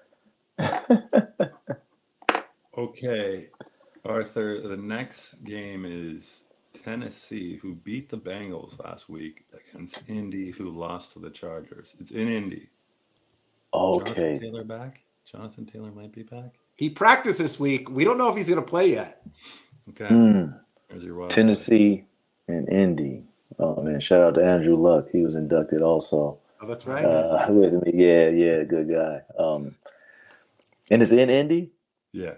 okay, 2.79 3.49
Arthur. 4.05 4.69
The 4.69 4.77
next 4.77 5.45
game 5.45 5.85
is 5.85 6.45
Tennessee, 6.85 7.57
who 7.57 7.75
beat 7.75 8.09
the 8.09 8.19
Bengals 8.19 8.83
last 8.83 9.09
week, 9.09 9.45
against 9.53 10.03
Indy, 10.09 10.51
who 10.51 10.71
lost 10.71 11.13
to 11.13 11.19
the 11.19 11.31
Chargers. 11.31 11.95
It's 11.99 12.13
in 12.13 12.29
Indy. 12.29 12.69
Okay. 13.73 14.05
Jonathan 14.05 14.41
Taylor 14.41 14.65
back. 14.65 15.01
Jonathan 15.35 15.67
Taylor 15.67 15.91
might 15.91 16.13
be 16.13 16.23
back. 16.23 16.53
He 16.77 16.89
practiced 16.89 17.39
this 17.39 17.59
week. 17.59 17.91
We 17.91 18.05
don't 18.05 18.19
know 18.19 18.29
if 18.29 18.37
he's 18.37 18.49
going 18.49 18.61
to 18.61 18.67
play 18.67 18.93
yet. 18.93 19.21
Okay. 19.91 20.07
Mm. 20.07 20.59
Tennessee 21.29 22.05
and 22.47 22.69
Indy. 22.69 23.25
Oh 23.59 23.83
man, 23.83 23.99
shout 24.01 24.21
out 24.21 24.35
to 24.35 24.45
Andrew 24.45 24.77
Luck. 24.77 25.07
He 25.13 25.23
was 25.23 25.35
inducted 25.35 25.83
also. 25.83 26.39
Oh, 26.61 26.67
that's 26.67 26.87
right. 26.87 27.05
Uh, 27.05 27.47
with 27.51 27.73
me, 27.85 27.93
yeah, 27.95 28.29
yeah, 28.29 28.63
good 28.63 28.89
guy. 28.89 29.21
Um, 29.39 29.75
and 30.91 31.03
it's 31.03 31.11
in 31.11 31.31
Indy. 31.31 31.73
Yeah. 32.13 32.35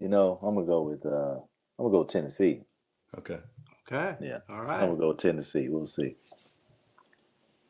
You 0.00 0.08
know, 0.08 0.38
I'm 0.42 0.54
gonna 0.54 0.66
go 0.66 0.82
with 0.82 1.04
uh, 1.04 1.34
I'm 1.78 1.84
gonna 1.84 1.90
go 1.90 1.98
with 2.00 2.08
Tennessee. 2.08 2.62
Okay. 3.18 3.38
Okay. 3.86 4.16
Yeah. 4.20 4.38
All 4.48 4.62
right. 4.62 4.82
I'm 4.82 4.90
gonna 4.90 5.00
go 5.00 5.08
with 5.08 5.18
Tennessee. 5.18 5.68
We'll 5.68 5.86
see. 5.86 6.16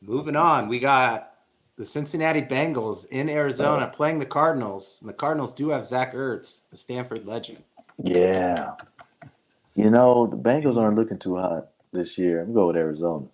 Moving 0.06 0.36
on, 0.36 0.68
we 0.68 0.78
got 0.78 1.32
the 1.76 1.86
Cincinnati 1.86 2.42
Bengals 2.42 3.06
in 3.06 3.28
Arizona 3.28 3.90
oh. 3.90 3.96
playing 3.96 4.18
the 4.18 4.26
Cardinals. 4.26 4.98
And 5.00 5.08
the 5.08 5.14
Cardinals 5.14 5.52
do 5.52 5.70
have 5.70 5.86
Zach 5.86 6.14
Ertz, 6.14 6.58
the 6.70 6.76
Stanford 6.76 7.26
legend. 7.26 7.62
Yeah. 8.02 8.72
You 9.74 9.90
know, 9.90 10.26
the 10.26 10.36
Bengals 10.36 10.76
aren't 10.76 10.96
looking 10.96 11.18
too 11.18 11.36
hot 11.36 11.68
this 11.92 12.18
year. 12.18 12.42
I'm 12.42 12.52
going 12.52 12.68
with 12.68 12.76
Arizona. 12.76 13.26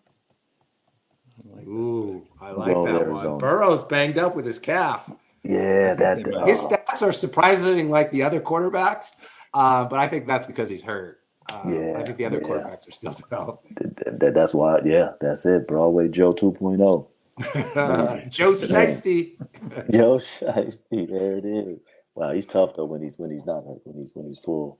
I 1.45 1.57
like 1.57 1.67
Ooh, 1.67 2.23
I 2.41 2.51
like 2.53 2.69
that 2.69 3.01
Arizona. 3.03 3.31
one. 3.31 3.39
Burrow's 3.39 3.83
banged 3.85 4.19
up 4.19 4.37
with 4.37 4.47
his 4.47 4.59
calf. 4.59 5.11
Yeah, 5.43 5.95
that 5.95 6.19
uh, 6.19 6.47
his 6.47 6.61
stats 6.61 7.03
are 7.03 7.13
surprisingly 7.13 7.85
like 7.85 8.11
the 8.11 8.23
other 8.23 8.41
quarterbacks, 8.41 9.13
uh, 9.55 9.85
but 9.85 9.99
I 9.99 10.07
think 10.07 10.27
that's 10.27 10.45
because 10.45 10.69
he's 10.69 10.83
hurt. 10.83 11.20
Uh, 11.51 11.63
yeah, 11.67 11.99
I 11.99 12.05
think 12.05 12.17
the 12.17 12.25
other 12.25 12.41
yeah. 12.41 12.49
quarterbacks 12.49 12.89
are 12.89 12.93
still 12.93 13.13
developing. 13.29 13.77
That, 14.05 14.21
that, 14.21 14.35
that's 14.35 14.55
why, 14.55 14.81
yeah, 14.85 15.13
that's 15.21 15.45
it. 15.47 15.67
Broadway 15.67 16.09
Joe 16.09 16.33
2.0. 16.33 17.07
Joe 18.31 18.53
Shiesty. 18.53 19.37
Joe 19.93 20.17
Shiesty, 20.19 21.09
there 21.09 21.39
it 21.39 21.45
is. 21.45 21.81
Wow, 22.15 22.33
he's 22.33 22.47
tough 22.47 22.75
though 22.75 22.85
when 22.85 23.03
he's 23.03 23.19
when 23.19 23.31
he's 23.31 23.47
not 23.47 23.63
when 23.65 23.97
he's 23.97 24.11
when 24.15 24.27
he's 24.27 24.39
full 24.41 24.79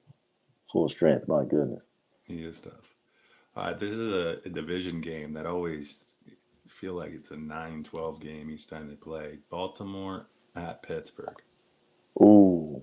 full 0.70 0.88
strength. 0.88 1.26
My 1.26 1.44
goodness, 1.44 1.85
he 2.24 2.42
is 2.42 2.59
tough. 2.59 2.72
Uh, 3.56 3.72
this 3.74 3.94
is 3.94 4.12
a, 4.12 4.37
a, 4.44 4.48
division 4.48 5.00
game 5.00 5.33
that 5.33 5.46
always 5.46 6.00
feel 6.66 6.94
like 6.94 7.11
it's 7.12 7.30
a 7.30 7.35
9-12 7.35 8.20
game 8.22 8.50
each 8.50 8.68
time 8.68 8.88
they 8.88 8.94
play. 8.94 9.38
Baltimore 9.50 10.28
at 10.54 10.83
Pittsburgh. 10.83 11.42
Ooh, 12.20 12.83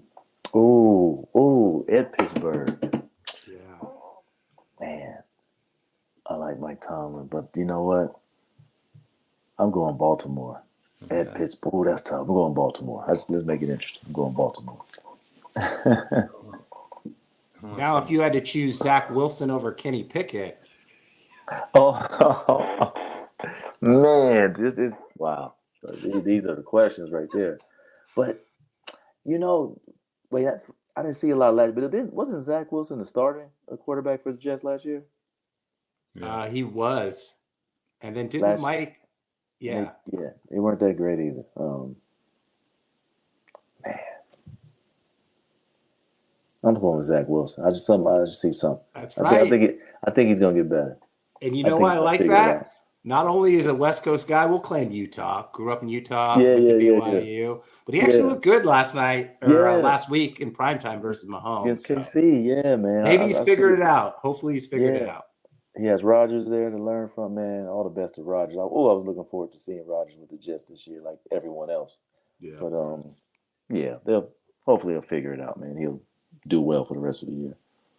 ooh, 0.56 1.28
ooh! 1.36 1.86
At 1.92 2.18
Pittsburgh. 2.18 2.97
Yeah. 4.82 4.88
Man, 4.88 5.18
I 6.28 6.36
like 6.36 6.60
Mike 6.60 6.82
Tomlin, 6.82 7.28
but 7.28 7.50
you 7.56 7.66
know 7.66 7.84
what? 7.84 8.20
I'm 9.60 9.72
going 9.72 9.98
Baltimore. 9.98 10.62
Okay. 11.06 11.20
At 11.20 11.36
Pittsburgh, 11.36 11.86
that's 11.86 12.02
tough. 12.02 12.22
I'm 12.22 12.28
going 12.28 12.54
Baltimore. 12.54 13.06
Let's, 13.08 13.30
let's 13.30 13.46
make 13.46 13.62
it 13.62 13.70
interesting. 13.70 14.02
I'm 14.08 14.14
going 14.14 14.34
Baltimore. 14.34 14.84
now, 17.78 17.98
if 17.98 18.10
you 18.10 18.22
had 18.22 18.34
to 18.34 18.42
choose 18.42 18.78
Zach 18.78 19.10
Wilson 19.10 19.50
over 19.52 19.72
Kenny 19.72 20.04
Pickett. 20.04 20.62
Oh, 21.74 22.94
man, 23.80 24.54
this 24.60 24.78
is 24.78 24.92
wow. 25.18 25.54
These 26.04 26.46
are 26.46 26.56
the 26.56 26.62
questions 26.62 27.10
right 27.12 27.30
there. 27.34 27.58
But 28.18 28.46
you 29.24 29.40
know, 29.40 29.80
wait, 30.30 30.48
I 30.98 31.04
didn't 31.04 31.18
see 31.18 31.30
a 31.30 31.36
lot 31.36 31.50
of 31.50 31.56
last, 31.56 31.76
but 31.76 31.84
it 31.84 31.92
didn't. 31.92 32.12
Wasn't 32.12 32.42
Zach 32.42 32.72
Wilson 32.72 32.98
the 32.98 33.06
starting 33.06 33.50
a 33.72 33.78
quarterback 33.78 34.24
for 34.24 34.32
the 34.32 34.38
Jets 34.38 34.64
last 34.64 34.84
year? 34.84 35.04
Yeah. 36.16 36.36
Uh, 36.36 36.50
he 36.50 36.64
was, 36.64 37.36
and 38.02 38.18
then 38.18 38.30
didn't 38.30 38.50
last 38.50 38.62
Mike? 38.62 38.96
Yeah, 39.60 39.92
they, 40.08 40.18
yeah, 40.18 40.30
they 40.50 40.58
weren't 40.58 40.80
that 40.80 40.98
great 40.98 41.20
either. 41.20 41.44
Um, 41.56 41.96
man, 43.86 44.00
I'm 46.64 46.74
going 46.74 46.98
with 46.98 47.06
Zach 47.06 47.28
Wilson. 47.28 47.64
I 47.64 47.70
just 47.70 47.86
some 47.86 48.08
I 48.08 48.26
just 48.26 48.42
see 48.42 48.52
something. 48.52 48.84
That's 48.96 49.16
right. 49.18 49.34
I 49.34 49.40
think 49.42 49.46
I 49.46 49.50
think, 49.50 49.64
it, 49.70 49.80
I 50.04 50.12
think 50.12 50.30
he's 50.30 50.40
gonna 50.40 50.56
get 50.56 50.70
better. 50.70 50.98
And 51.44 51.56
you 51.56 51.64
know 51.64 51.78
why 51.78 51.94
I 51.94 52.00
like 52.00 52.28
that? 52.28 52.72
Not 53.08 53.26
only 53.26 53.56
is 53.56 53.68
a 53.68 53.74
West 53.74 54.04
Coast 54.04 54.28
guy, 54.28 54.46
we'll 54.46 54.60
claim 54.60 54.92
Utah. 54.92 55.48
Grew 55.54 55.72
up 55.72 55.82
in 55.82 55.88
Utah, 55.88 56.38
yeah, 56.38 56.56
went 56.56 56.68
yeah, 56.68 56.74
to 56.74 56.78
BYU, 56.78 57.56
yeah, 57.56 57.56
but 57.86 57.96
he 57.96 58.02
actually 58.02 58.24
looked 58.24 58.44
good 58.44 58.66
last 58.66 58.94
night 58.96 59.38
or 59.44 59.66
uh, 59.66 59.78
last 59.78 60.10
week 60.10 60.42
in 60.42 60.52
primetime 60.52 61.02
versus 61.02 61.30
Mahomes. 61.30 61.62
Against 61.62 61.88
so. 61.88 61.96
KC, 61.96 62.46
yeah, 62.46 62.76
man. 62.76 63.04
Maybe 63.06 63.24
I, 63.24 63.28
he's 63.28 63.38
I, 63.38 63.46
figured 63.46 63.80
it 63.80 63.82
out. 63.82 64.16
Hopefully, 64.16 64.56
he's 64.56 64.66
figured 64.66 64.98
it 64.98 65.08
out. 65.08 65.28
He 65.78 65.86
has 65.86 66.04
Rodgers 66.04 66.50
there 66.50 66.70
to 66.70 66.78
learn 66.78 67.10
from, 67.16 67.36
man. 67.36 67.68
All 67.68 67.86
the 67.86 67.90
best 67.90 68.16
to 68.16 68.24
Rodgers. 68.24 68.58
Oh, 68.60 68.90
I 68.90 68.94
was 68.94 69.06
looking 69.06 69.24
forward 69.32 69.54
to 69.54 69.58
seeing 69.58 69.88
Rodgers 69.88 70.18
with 70.20 70.30
the 70.30 70.38
Jets 70.38 70.64
this 70.64 70.86
year, 70.86 71.00
like 71.02 71.20
everyone 71.32 71.70
else. 71.70 72.00
Yeah. 72.42 72.58
But 72.60 72.74
um, 72.74 73.16
yeah, 73.70 74.00
they'll 74.06 74.32
hopefully 74.66 74.96
he'll 74.96 75.02
figure 75.02 75.34
it 75.34 75.40
out, 75.40 75.58
man. 75.58 75.78
He'll 75.78 76.02
do 76.50 76.60
well 76.60 76.84
for 76.84 76.96
the 76.96 77.00
rest 77.00 77.24
of 77.24 77.30
the 77.30 77.36
year. 77.36 77.56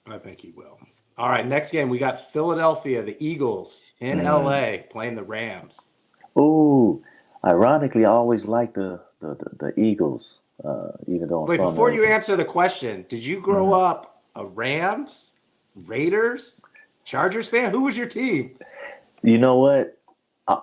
I 0.07 0.19
think 0.19 0.43
he 0.43 0.51
will. 0.51 0.79
All 1.19 1.29
right, 1.29 1.45
next 1.45 1.73
game 1.73 1.89
we 1.89 1.99
got 1.99 2.33
Philadelphia, 2.33 3.03
the 3.03 3.17
Eagles 3.19 3.83
in 3.99 4.21
mm. 4.21 4.25
LA 4.25 4.85
playing 4.89 5.17
the 5.17 5.23
Rams. 5.25 5.77
Ooh, 6.39 7.03
ironically, 7.45 8.05
I 8.05 8.11
always 8.11 8.47
like 8.47 8.73
the, 8.73 9.01
the 9.19 9.35
the, 9.35 9.73
the, 9.73 9.81
Eagles, 9.81 10.41
uh, 10.65 10.93
even 11.09 11.29
though. 11.29 11.43
I'm 11.43 11.49
Wait, 11.49 11.59
before 11.59 11.91
you 11.91 12.05
answer 12.05 12.37
the 12.37 12.45
question, 12.45 13.05
did 13.09 13.25
you 13.25 13.41
grow 13.41 13.67
mm. 13.67 13.91
up 13.91 14.23
a 14.37 14.47
Rams, 14.47 15.33
Raiders, 15.75 16.61
Chargers 17.05 17.49
fan? 17.49 17.73
Who 17.73 17.81
was 17.81 17.97
your 17.97 18.07
team? 18.07 18.57
You 19.23 19.39
know 19.39 19.57
what? 19.57 19.99
I, 20.47 20.61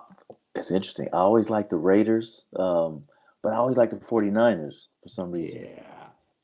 it's 0.54 0.70
interesting. 0.70 1.08
I 1.12 1.18
always 1.18 1.50
liked 1.50 1.68
the 1.68 1.76
Raiders, 1.76 2.46
um, 2.58 3.02
but 3.42 3.52
I 3.52 3.56
always 3.56 3.76
liked 3.76 3.92
the 3.92 3.98
49ers 3.98 4.86
for 5.02 5.08
some 5.10 5.30
reason. 5.32 5.66
Yeah. 5.66 5.82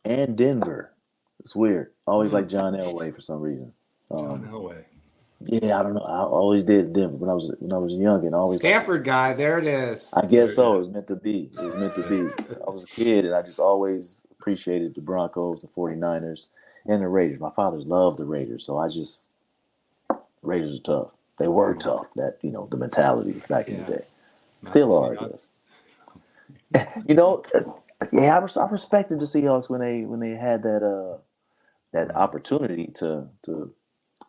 And 0.05 0.37
Denver. 0.37 0.93
It's 1.41 1.57
weird. 1.57 1.93
I 2.07 2.11
always 2.11 2.31
mm. 2.31 2.35
liked 2.35 2.51
John 2.51 2.75
Elway 2.75 3.15
for 3.15 3.23
some 3.23 3.41
reason. 3.41 3.73
Um, 4.13 4.49
no 4.51 4.61
way. 4.61 4.85
Yeah, 5.47 5.79
I 5.79 5.83
don't 5.83 5.95
know. 5.95 6.03
I 6.03 6.21
always 6.21 6.63
did 6.63 6.93
Denver 6.93 7.17
when 7.17 7.31
I 7.31 7.35
was 7.35 7.53
when 7.59 7.73
I 7.73 7.79
was 7.79 7.93
young 7.93 8.25
and 8.25 8.35
always 8.35 8.61
Stanford 8.61 9.05
guy. 9.05 9.33
There 9.33 9.59
it 9.59 9.67
is. 9.67 10.09
I 10.13 10.25
guess 10.27 10.55
so. 10.55 10.77
It 10.77 10.79
was 10.79 10.89
meant 10.89 11.07
to 11.09 11.17
be. 11.17 11.51
It 11.55 11.61
was 11.61 11.75
meant 11.75 11.95
to 11.97 12.09
be. 12.09 12.45
I 12.67 12.71
was 12.71 12.85
a 12.85 12.87
kid 12.87 13.25
and 13.25 13.35
I 13.35 13.43
just 13.43 13.59
always 13.59 14.23
appreciated 14.31 14.95
the 14.95 15.01
Broncos, 15.01 15.61
the 15.61 15.69
49ers, 15.69 16.47
and 16.87 17.03
the 17.03 17.09
Raiders. 17.09 17.41
My 17.41 17.51
fathers 17.51 17.85
loved 17.87 18.19
the 18.19 18.25
Raiders, 18.25 18.65
so 18.65 18.79
I 18.79 18.89
just 18.89 19.29
Raiders 20.43 20.77
are 20.77 20.83
tough. 20.83 21.09
They 21.39 21.49
were 21.49 21.75
tough. 21.75 22.07
That 22.15 22.39
you 22.43 22.51
know 22.51 22.69
the 22.71 22.77
mentality 22.77 23.43
back 23.49 23.69
yeah. 23.69 23.75
in 23.75 23.81
the 23.85 23.93
day. 23.93 24.05
Still 24.67 24.97
are, 24.97 25.17
I 25.19 25.29
guess. 25.29 25.49
you 27.09 27.15
know, 27.15 27.43
yeah, 28.13 28.39
I, 28.39 28.61
I 28.61 28.69
respected 28.69 29.21
the 29.21 29.27
Seahawks 29.27 29.69
when 29.69 29.81
they 29.81 30.03
when 30.03 30.21
they 30.21 30.31
had 30.31 30.63
that 30.63 30.83
uh 30.85 31.19
that 31.93 32.15
opportunity 32.15 32.87
to 32.95 33.27
to 33.43 33.73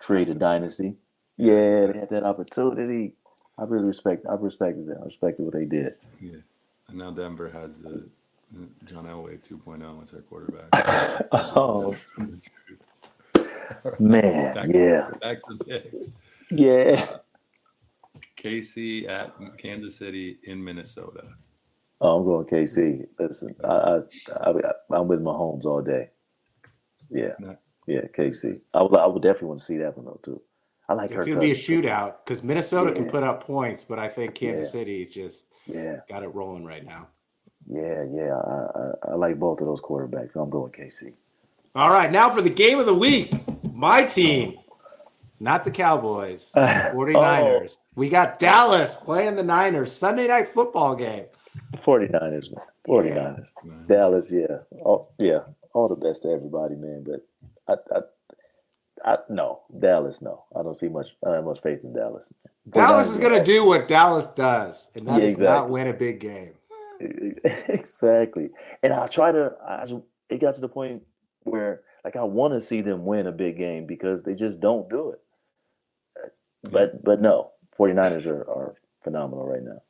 create 0.03 0.29
a 0.29 0.33
dynasty. 0.33 0.95
Yeah, 1.37 1.87
they 1.87 1.99
had 1.99 2.09
that 2.11 2.23
opportunity. 2.23 3.13
I 3.57 3.63
really 3.63 3.85
respect. 3.85 4.25
I 4.29 4.33
respected 4.35 4.87
that. 4.87 4.97
I 5.01 5.05
respected 5.05 5.43
what 5.43 5.53
they 5.53 5.65
did. 5.65 5.95
Yeah, 6.21 6.37
and 6.89 6.97
now 6.97 7.11
Denver 7.11 7.49
has 7.49 7.71
the 7.81 8.03
uh, 8.55 8.65
John 8.85 9.05
Elway 9.05 9.39
2.0 9.47 10.03
as 10.03 10.11
their 10.11 10.21
quarterback. 10.21 10.67
oh 11.31 11.95
man, 13.99 14.53
back 14.53 14.67
yeah. 14.69 15.07
To, 15.07 15.17
back 15.21 15.37
to 15.47 15.57
picks. 15.65 16.11
Yeah. 16.51 17.07
Uh, 17.09 17.17
KC 18.37 19.07
at 19.07 19.33
Kansas 19.57 19.95
City 19.95 20.37
in 20.43 20.61
Minnesota. 20.61 21.23
Oh, 22.01 22.17
I'm 22.17 22.25
going 22.25 22.45
KC. 22.45 23.07
Listen, 23.17 23.55
I, 23.63 23.67
I, 23.67 24.49
I, 24.49 24.99
am 24.99 25.07
with 25.07 25.21
Mahomes 25.21 25.63
all 25.63 25.81
day. 25.81 26.09
Yeah. 27.09 27.35
Not, 27.39 27.59
yeah, 27.87 28.01
KC. 28.17 28.59
I 28.73 28.81
would 28.83 28.95
I 28.95 29.05
would 29.05 29.21
definitely 29.21 29.49
want 29.49 29.59
to 29.61 29.65
see 29.65 29.77
that 29.77 29.97
one 29.97 30.05
though 30.05 30.19
too. 30.23 30.41
I 30.89 30.93
like 30.93 31.11
her 31.11 31.19
it's 31.19 31.27
going 31.27 31.39
to 31.39 31.41
be 31.41 31.51
a 31.51 31.55
shootout 31.55 32.15
because 32.25 32.43
Minnesota 32.43 32.89
yeah. 32.89 32.95
can 32.95 33.09
put 33.09 33.23
up 33.23 33.43
points, 33.43 33.85
but 33.87 33.99
I 33.99 34.09
think 34.09 34.35
Kansas 34.35 34.65
yeah. 34.65 34.71
City 34.71 35.05
just 35.05 35.45
Yeah. 35.65 35.97
got 36.09 36.23
it 36.23 36.27
rolling 36.27 36.65
right 36.65 36.85
now. 36.85 37.07
Yeah, 37.69 38.03
yeah. 38.11 38.35
I, 38.35 38.67
I, 39.09 39.11
I 39.11 39.15
like 39.15 39.39
both 39.39 39.61
of 39.61 39.67
those 39.67 39.79
quarterbacks. 39.79 40.35
I'm 40.35 40.49
going 40.49 40.71
KC. 40.73 41.13
All 41.75 41.89
right, 41.89 42.11
now 42.11 42.33
for 42.33 42.41
the 42.41 42.49
game 42.49 42.79
of 42.79 42.85
the 42.85 42.93
week. 42.93 43.33
My 43.73 44.03
team, 44.03 44.59
not 45.39 45.63
the 45.63 45.71
Cowboys, 45.71 46.51
49ers. 46.55 47.77
We 47.95 48.09
got 48.09 48.37
Dallas 48.39 48.93
playing 48.95 49.35
the 49.35 49.43
Niners, 49.43 49.91
Sunday 49.91 50.27
night 50.27 50.53
football 50.53 50.95
game. 50.95 51.25
49ers, 51.77 52.53
man. 52.53 52.65
49ers. 52.87 53.47
Man. 53.63 53.85
Dallas, 53.87 54.29
yeah. 54.29 54.57
Oh, 54.85 55.07
yeah. 55.17 55.39
All 55.73 55.87
the 55.87 55.95
best 55.95 56.23
to 56.23 56.29
everybody, 56.29 56.75
man. 56.75 57.03
But 57.07 57.25
I, 57.67 57.73
I, 57.95 57.99
I 59.05 59.17
no. 59.29 59.61
Dallas, 59.79 60.21
no. 60.21 60.45
I 60.55 60.63
don't 60.63 60.75
see 60.75 60.89
much 60.89 61.15
I 61.23 61.27
don't 61.27 61.35
have 61.35 61.45
much 61.45 61.61
faith 61.61 61.79
in 61.83 61.93
Dallas. 61.93 62.31
Dallas 62.69 63.09
is 63.09 63.17
going 63.17 63.37
to 63.37 63.43
do 63.43 63.65
what 63.65 63.87
Dallas 63.87 64.27
does, 64.35 64.87
and 64.95 65.07
that 65.07 65.21
Yeah, 65.21 65.29
is 65.29 65.37
not 65.37 65.69
win 65.69 65.87
a 65.87 65.93
big 65.93 66.19
game. 66.19 66.53
exactly. 67.67 68.49
And 68.81 68.93
I 68.93 69.07
try 69.07 69.31
to. 69.31 69.53
I 69.67 69.85
just, 69.85 70.01
it 70.29 70.39
got 70.39 70.55
to 70.55 70.61
the 70.61 70.69
point 70.69 71.03
where 71.43 71.81
like 72.05 72.15
I 72.15 72.23
want 72.23 72.53
to 72.53 72.61
see 72.61 72.81
them 72.81 73.05
win 73.05 73.27
a 73.27 73.31
big 73.31 73.57
game 73.57 73.85
because 73.85 74.23
they 74.23 74.35
just 74.35 74.59
don't 74.59 74.89
do 74.89 75.11
it. 75.11 75.19
But 76.71 77.03
but 77.03 77.21
no, 77.21 77.51
49ers 77.77 78.25
are, 78.25 78.49
are 78.49 78.75
phenomenal 79.03 79.45
right 79.45 79.63
now. 79.63 79.81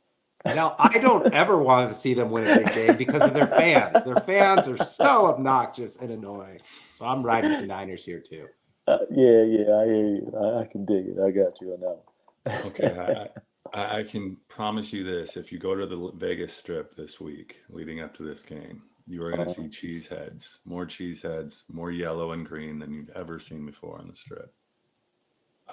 Now, 0.45 0.75
I 0.79 0.99
don't 0.99 1.34
ever 1.34 1.58
want 1.58 1.91
to 1.91 1.97
see 1.97 2.13
them 2.13 2.29
win 2.32 2.45
a 2.45 2.49
big 2.49 2.73
game 2.73 2.97
because 2.97 3.25
of 3.25 3.34
their 3.34 3.47
fans. 3.47 4.03
Their 4.03 4.17
fans 4.17 4.67
are 4.67 4.77
so 4.77 5.27
obnoxious 5.27 5.97
and 5.97 6.12
annoying. 6.12 6.60
So 6.91 7.06
I'm 7.06 7.23
riding 7.23 7.56
the 7.56 7.63
Niners 7.63 8.06
here 8.06 8.19
too. 8.21 8.47
Uh, 8.88 8.97
yeah, 9.12 9.43
yeah, 9.43 9.75
I 9.77 9.86
hear 9.86 10.08
you. 10.08 10.34
I, 10.38 10.62
I 10.62 10.65
can 10.65 10.86
dig 10.86 11.08
it. 11.08 11.17
I 11.19 11.32
got 11.32 11.62
you 11.62 11.73
on 11.73 11.79
that 11.79 11.99
one. 12.03 12.65
Okay, 12.65 12.97
I, 12.99 13.27
I, 13.73 13.99
I 13.99 14.03
can 14.03 14.38
promise 14.49 14.91
you 14.91 15.03
this: 15.06 15.38
if 15.38 15.51
you 15.51 15.60
go 15.60 15.75
to 15.75 15.88
the 15.88 16.12
Vegas 16.17 16.53
Strip 16.53 16.95
this 16.95 17.21
week, 17.21 17.56
leading 17.69 18.01
up 18.01 18.13
to 18.17 18.23
this 18.23 18.41
game, 18.41 18.84
you 19.08 19.23
are 19.23 19.32
going 19.32 19.47
to 19.47 19.51
Uh-huh. 19.51 19.63
see 19.63 19.69
cheese 19.69 20.08
heads, 20.08 20.60
more 20.65 20.86
cheese 20.86 21.21
heads, 21.21 21.63
more 21.71 21.91
yellow 21.91 22.34
and 22.34 22.45
green 22.45 22.79
than 22.79 22.93
you've 22.93 23.10
ever 23.15 23.39
seen 23.39 23.65
before 23.65 23.97
on 23.99 24.10
the 24.10 24.15
Strip. 24.15 24.53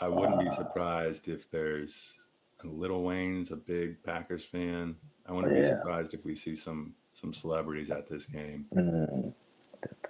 I 0.00 0.06
wouldn't 0.08 0.38
be 0.38 0.50
surprised 0.54 1.28
if 1.28 1.50
there's 1.50 2.19
a 2.64 2.68
Lil 2.68 3.02
Wayne's 3.02 3.50
a 3.50 3.56
big 3.56 4.02
Packers 4.02 4.44
fan. 4.44 4.96
I 5.26 5.32
wouldn't 5.32 5.54
be 5.54 5.62
surprised 5.62 6.14
if 6.14 6.24
we 6.24 6.34
see 6.34 6.56
some 6.56 6.94
some 7.14 7.34
celebrities 7.34 7.90
at 7.90 8.08
this 8.08 8.24
game. 8.26 8.66
Mm, 8.74 9.32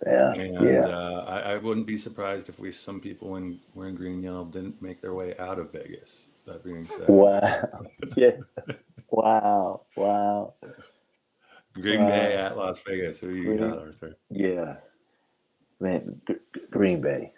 yeah, 0.06 0.32
And 0.32 0.66
yeah. 0.66 0.86
uh, 0.88 1.24
I, 1.28 1.38
I 1.52 1.56
wouldn't 1.58 1.86
be 1.86 1.98
surprised 1.98 2.48
if 2.48 2.58
we 2.58 2.70
some 2.72 3.00
people 3.00 3.30
when 3.30 3.42
we're 3.42 3.48
in 3.48 3.60
wearing 3.74 3.94
green 3.94 4.12
and 4.14 4.24
yellow 4.24 4.44
didn't 4.44 4.80
make 4.82 5.00
their 5.00 5.14
way 5.14 5.36
out 5.38 5.58
of 5.58 5.72
Vegas. 5.72 6.26
That 6.46 6.64
being 6.64 6.86
said, 6.86 7.08
Wow. 7.08 7.82
yeah. 8.16 8.30
Wow. 9.10 9.82
Wow. 9.96 10.54
Green 11.74 12.06
Bay 12.06 12.34
at 12.36 12.56
Las 12.56 12.80
Vegas. 12.86 13.18
Who 13.20 13.30
you 13.30 13.56
Green- 13.56 13.70
got, 13.70 13.78
Arthur? 13.78 14.16
Yeah. 14.30 14.76
Man, 15.80 16.20
G- 16.26 16.34
Green 16.70 17.00
Bay. 17.00 17.32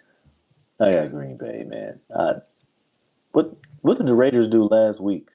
I 0.79 0.93
got 0.93 1.11
Green 1.11 1.37
Bay, 1.37 1.63
man. 1.67 1.99
Uh, 2.13 2.33
what 3.31 3.53
what 3.83 3.97
did 3.97 4.07
the 4.07 4.15
Raiders 4.15 4.47
do 4.47 4.63
last 4.65 4.99
week? 4.99 5.29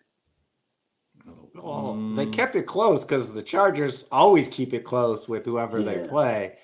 Well, 1.54 1.94
they 2.16 2.26
kept 2.26 2.56
it 2.56 2.66
close 2.66 3.02
because 3.04 3.32
the 3.34 3.42
Chargers 3.42 4.04
always 4.12 4.48
keep 4.48 4.72
it 4.74 4.84
close 4.84 5.28
with 5.28 5.44
whoever 5.44 5.82
they 5.82 6.06
play. 6.08 6.56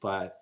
But 0.00 0.38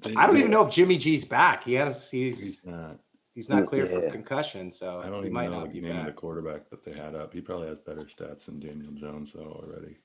they- 0.00 0.14
I 0.14 0.26
don't 0.26 0.36
even 0.38 0.50
know 0.50 0.66
if 0.66 0.72
Jimmy 0.72 0.96
G's 0.98 1.24
back. 1.24 1.64
He 1.64 1.74
has 1.74 2.10
he's 2.10 2.40
He's 2.42 2.60
not. 2.64 2.98
he's 3.34 3.48
not 3.48 3.66
clear 3.66 3.86
for 3.86 4.10
concussion, 4.10 4.72
so 4.72 5.00
I 5.00 5.06
don't 5.08 5.20
he 5.20 5.26
even 5.26 5.32
might 5.32 5.50
know 5.50 5.60
not 5.60 5.72
the 5.72 5.80
be 5.80 5.86
name 5.86 5.98
of 6.00 6.06
the 6.06 6.12
quarterback 6.12 6.68
that 6.70 6.82
they 6.82 6.92
had 6.92 7.14
up. 7.14 7.32
He 7.32 7.40
probably 7.40 7.68
has 7.68 7.78
better 7.78 8.04
stats 8.04 8.46
than 8.46 8.58
Daniel 8.58 8.92
Jones 8.92 9.32
though 9.34 9.62
already. 9.62 9.96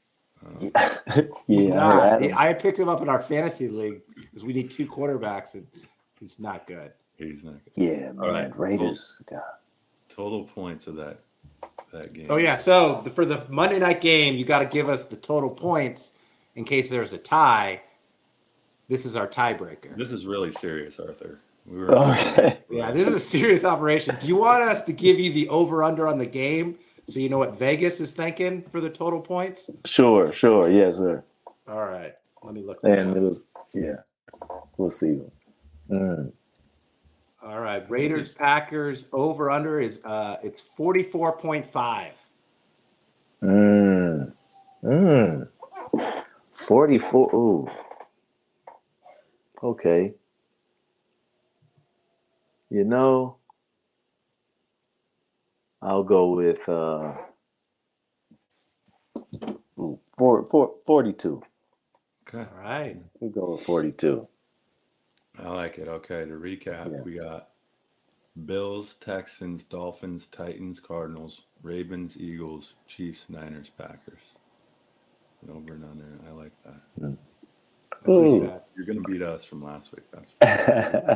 Uh, 0.76 0.92
Yeah, 1.48 1.58
yeah. 1.68 1.72
I 1.74 1.76
not. 1.76 2.22
heard 2.22 2.32
I 2.34 2.54
picked 2.54 2.80
him 2.80 2.90
up 2.90 3.02
in 3.02 3.10
our 3.10 3.22
fantasy 3.22 3.70
league 3.70 4.02
because 4.16 4.44
we 4.44 4.54
need 4.54 4.70
two 4.72 4.86
quarterbacks, 4.88 5.54
and 5.56 5.66
he's 6.20 6.38
not 6.40 6.68
good. 6.68 6.92
he's 7.16 7.44
not 7.44 7.64
good. 7.64 7.74
yeah, 7.82 8.12
man. 8.12 8.18
right. 8.18 8.60
Raiders. 8.60 9.18
God. 9.30 9.42
Total 10.16 10.44
points 10.44 10.88
of 10.88 10.96
that 10.98 11.20
that 11.92 12.14
game. 12.14 12.28
Oh 12.30 12.38
yeah. 12.38 12.56
So 12.56 13.02
the, 13.04 13.10
for 13.10 13.26
the 13.26 13.44
Monday 13.50 13.80
night 13.80 14.02
game, 14.02 14.36
you 14.36 14.46
got 14.46 14.60
to 14.60 14.66
give 14.66 14.90
us 14.90 15.06
the 15.06 15.16
total 15.16 15.50
points 15.50 16.12
in 16.56 16.64
case 16.66 16.90
there's 16.90 17.14
a 17.14 17.18
tie. 17.18 17.82
This 18.88 19.06
is 19.06 19.16
our 19.16 19.28
tiebreaker. 19.28 19.96
This 19.98 20.12
is 20.12 20.26
really 20.26 20.52
serious, 20.52 21.00
Arthur. 21.00 21.40
We 21.66 21.78
were 21.80 21.96
Okay. 21.96 22.60
Yeah, 22.70 22.92
this 22.92 23.08
is 23.08 23.14
a 23.14 23.20
serious 23.20 23.64
operation. 23.64 24.18
Do 24.20 24.28
you 24.28 24.36
want 24.36 24.64
us 24.64 24.84
to 24.84 24.94
give 24.94 25.20
you 25.20 25.32
the 25.32 25.48
over 25.50 25.84
under 25.84 26.08
on 26.08 26.18
the 26.18 26.26
game 26.26 26.78
so 27.08 27.20
you 27.20 27.30
know 27.30 27.38
what 27.38 27.58
Vegas 27.58 28.00
is 28.00 28.12
thinking 28.12 28.64
for 28.64 28.82
the 28.82 28.90
total 28.90 29.20
points? 29.20 29.70
Sure, 29.86 30.32
sure. 30.34 30.70
Yes, 30.72 30.98
sir. 30.98 31.24
All 31.68 31.86
right. 31.86 32.14
Let 32.44 32.54
me 32.54 32.64
look. 32.64 32.80
And 32.84 33.16
it 33.16 33.20
was, 33.20 33.46
yeah. 33.74 33.98
We'll 34.78 34.90
see. 34.90 35.20
Mm. 35.90 36.32
All 37.44 37.60
right. 37.60 37.90
Raiders 37.90 38.30
Packers 38.30 39.06
over 39.14 39.50
under 39.50 39.80
is 39.80 40.00
uh 40.06 40.38
it's 40.44 40.64
44.5. 40.78 42.12
Mm. 43.44 44.34
Mm. 44.84 45.48
44. 46.54 47.36
Ooh. 47.36 47.68
Okay. 49.64 50.14
You 52.70 52.84
know, 52.84 53.38
I'll 55.82 56.04
go 56.04 56.32
with 56.32 56.68
uh 56.70 57.14
ooh, 59.80 60.00
four, 60.18 60.48
four, 60.52 60.76
42. 60.86 61.42
okay. 62.28 62.50
All 62.52 62.62
right. 62.62 62.98
We'll 63.20 63.32
go 63.32 63.56
with 63.56 63.66
42. 63.66 64.28
I 65.40 65.50
like 65.50 65.78
it. 65.78 65.88
Okay, 65.88 66.26
to 66.26 66.34
recap, 66.34 66.92
Yeah. 66.92 67.02
we 67.04 67.14
got 67.14 67.50
Bills, 68.46 68.96
Texans, 69.02 69.64
Dolphins, 69.64 70.28
Titans, 70.28 70.80
Cardinals, 70.80 71.42
Ravens, 71.62 72.18
Eagles, 72.18 72.74
Chiefs, 72.88 73.26
Niners, 73.30 73.70
Packers. 73.78 74.22
And 75.42 75.52
over 75.52 75.74
and 75.74 75.84
under. 75.86 76.20
I 76.28 76.32
like 76.32 76.52
that. 76.66 76.82
That's 78.04 78.08
what 78.08 78.16
you 78.16 78.44
Ooh. 78.44 78.48
got. 78.48 78.66
You're 78.76 78.86
gonna 78.86 79.02
beat 79.08 79.22
us 79.22 79.44
from 79.46 79.64
last 79.64 79.90
week. 79.92 80.06
That's 80.12 80.32
So 80.42 81.16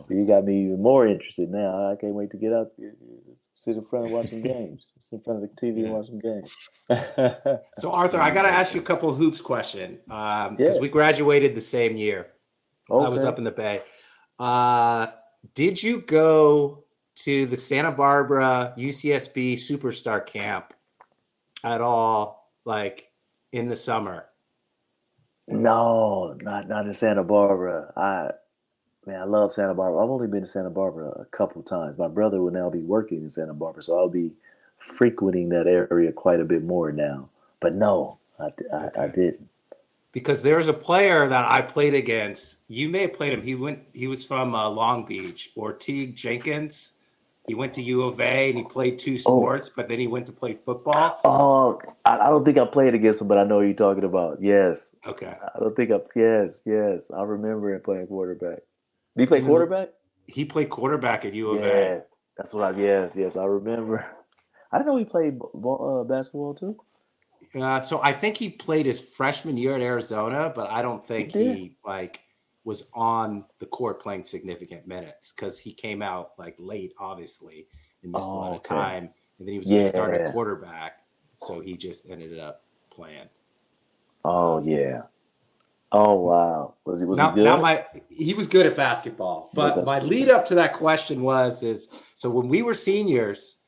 so, 0.00 0.14
you 0.14 0.26
got 0.26 0.44
me 0.44 0.64
even 0.64 0.82
more 0.82 1.06
interested 1.06 1.50
now. 1.50 1.90
I 1.90 1.96
can't 1.96 2.14
wait 2.14 2.30
to 2.30 2.36
get 2.36 2.52
up, 2.52 2.72
sit 3.54 3.76
in 3.76 3.84
front 3.84 4.06
and 4.06 4.14
watch 4.14 4.28
some 4.28 4.42
games, 4.42 4.90
sit 4.98 5.16
in 5.16 5.22
front 5.22 5.42
of 5.42 5.50
the 5.50 5.56
TV 5.66 5.84
and 5.84 5.90
watch 5.92 6.06
some 6.06 6.18
games. 6.18 6.50
So 7.78 7.90
Arthur, 7.92 8.20
I 8.20 8.30
got 8.30 8.42
to 8.42 8.48
ask 8.48 8.74
you 8.74 8.80
a 8.80 8.84
couple 8.84 9.08
of 9.10 9.16
hoops 9.16 9.40
question 9.40 9.98
um 10.10 10.56
because 10.56 10.76
Yeah. 10.76 10.80
we 10.82 10.88
graduated 10.88 11.54
the 11.54 11.60
same 11.60 11.96
year. 11.96 12.28
I 12.90 13.08
was 13.08 13.24
up 13.24 13.38
in 13.38 13.44
the 13.44 13.50
Bay. 13.50 13.82
Uh, 14.38 15.08
did 15.54 15.82
you 15.82 16.00
go 16.02 16.84
to 17.16 17.46
the 17.46 17.56
Santa 17.56 17.90
Barbara 17.90 18.74
UCSB 18.76 19.54
Superstar 19.54 20.24
Camp 20.24 20.72
at 21.64 21.80
all, 21.80 22.52
like 22.64 23.10
in 23.52 23.68
the 23.68 23.76
summer? 23.76 24.26
No, 25.48 26.36
not 26.40 26.68
not 26.68 26.86
in 26.86 26.94
Santa 26.94 27.22
Barbara. 27.22 27.92
I 27.96 28.30
man, 29.06 29.20
I 29.20 29.24
love 29.24 29.52
Santa 29.52 29.74
Barbara. 29.74 30.02
I've 30.02 30.10
only 30.10 30.26
been 30.26 30.42
to 30.42 30.46
Santa 30.46 30.70
Barbara 30.70 31.08
a 31.10 31.24
couple 31.26 31.62
times. 31.62 31.98
My 31.98 32.08
brother 32.08 32.42
will 32.42 32.50
now 32.50 32.68
be 32.68 32.80
working 32.80 33.22
in 33.22 33.30
Santa 33.30 33.54
Barbara, 33.54 33.82
so 33.82 33.96
I'll 33.96 34.08
be 34.08 34.32
frequenting 34.78 35.48
that 35.50 35.66
area 35.66 36.12
quite 36.12 36.40
a 36.40 36.44
bit 36.44 36.64
more 36.64 36.92
now. 36.92 37.28
But 37.60 37.74
no, 37.74 38.18
I, 38.38 38.50
I, 38.74 39.04
I 39.04 39.08
didn't. 39.08 39.48
Because 40.16 40.40
there's 40.40 40.66
a 40.66 40.72
player 40.72 41.28
that 41.28 41.44
I 41.44 41.60
played 41.60 41.92
against. 41.92 42.56
You 42.68 42.88
may 42.88 43.02
have 43.02 43.12
played 43.12 43.34
him. 43.34 43.42
He 43.42 43.54
went. 43.54 43.80
He 43.92 44.06
was 44.06 44.24
from 44.24 44.54
uh, 44.54 44.66
Long 44.66 45.04
Beach. 45.04 45.50
Ortege 45.58 46.14
Jenkins. 46.14 46.92
He 47.46 47.54
went 47.54 47.74
to 47.74 47.82
U 47.82 48.02
of 48.04 48.18
A 48.18 48.48
and 48.48 48.56
he 48.56 48.64
played 48.64 48.98
two 48.98 49.18
sports, 49.18 49.68
but 49.68 49.88
then 49.88 49.98
he 49.98 50.06
went 50.06 50.24
to 50.24 50.32
play 50.32 50.54
football. 50.54 51.20
Oh, 51.22 51.78
I, 52.06 52.16
I 52.16 52.30
don't 52.30 52.46
think 52.46 52.56
I 52.56 52.64
played 52.64 52.94
against 52.94 53.20
him, 53.20 53.28
but 53.28 53.36
I 53.36 53.44
know 53.44 53.60
you're 53.60 53.74
talking 53.74 54.04
about. 54.04 54.38
Yes, 54.40 54.90
Okay. 55.06 55.34
I 55.54 55.58
don't 55.60 55.76
think 55.76 55.90
I. 55.90 56.00
Yes, 56.14 56.62
yes, 56.64 57.10
I 57.14 57.22
remember 57.22 57.74
him 57.74 57.82
playing 57.82 58.06
quarterback. 58.06 58.60
Did 59.18 59.22
he 59.22 59.26
play 59.26 59.42
quarterback? 59.42 59.90
He 60.26 60.46
played 60.46 60.70
quarterback 60.70 61.26
at 61.26 61.34
U 61.34 61.50
of 61.50 61.60
Yeah, 61.62 61.66
A. 61.68 62.02
that's 62.38 62.54
what 62.54 62.64
I. 62.64 62.80
Yes, 62.80 63.14
yes, 63.16 63.36
I 63.36 63.44
remember. 63.44 64.02
I 64.72 64.78
didn't 64.78 64.86
know 64.86 64.96
he 64.96 65.04
played 65.04 65.38
ball, 65.38 66.00
uh, 66.00 66.04
basketball 66.04 66.54
too. 66.54 66.74
Uh, 67.54 67.80
so 67.80 68.00
I 68.02 68.12
think 68.12 68.36
he 68.36 68.48
played 68.50 68.86
his 68.86 69.00
freshman 69.00 69.56
year 69.56 69.74
at 69.74 69.80
Arizona, 69.80 70.52
but 70.54 70.70
I 70.70 70.82
don't 70.82 71.06
think 71.06 71.32
He 71.32 71.52
he 71.52 71.76
like 71.84 72.20
was 72.64 72.84
on 72.94 73.44
the 73.60 73.66
court 73.66 74.02
playing 74.02 74.24
significant 74.24 74.86
minutes 74.86 75.32
because 75.34 75.58
he 75.58 75.72
came 75.72 76.02
out 76.02 76.32
like 76.38 76.56
late, 76.58 76.92
obviously, 76.98 77.66
and 78.02 78.12
missed 78.12 78.26
a 78.26 78.30
lot 78.30 78.50
Oh, 78.50 78.54
of 78.54 78.58
okay. 78.58 78.74
time. 78.74 79.10
And 79.38 79.46
then 79.46 79.52
he 79.52 79.58
was 79.58 79.68
going 79.68 79.82
to 79.84 79.88
start 79.88 80.14
at 80.14 80.32
quarterback, 80.32 80.98
so 81.38 81.60
he 81.60 81.76
just 81.76 82.06
ended 82.08 82.38
up 82.38 82.62
playing. 82.90 83.28
Oh 84.24 84.58
yeah. 84.64 85.02
Oh 85.92 86.14
wow. 86.14 86.74
Was 86.84 86.98
he 86.98 87.06
was 87.06 87.16
now, 87.18 87.30
he 87.30 87.36
good? 87.36 87.44
now 87.44 87.56
my 87.58 87.84
he 88.08 88.34
was 88.34 88.46
good 88.48 88.66
at 88.66 88.76
basketball, 88.76 89.50
but 89.54 89.84
my 89.84 90.00
lead 90.00 90.28
up 90.28 90.44
to 90.46 90.54
that 90.56 90.74
question 90.74 91.22
was 91.22 91.62
is 91.62 91.88
so 92.16 92.28
when 92.28 92.48
we 92.48 92.62
were 92.62 92.74
seniors, 92.74 93.58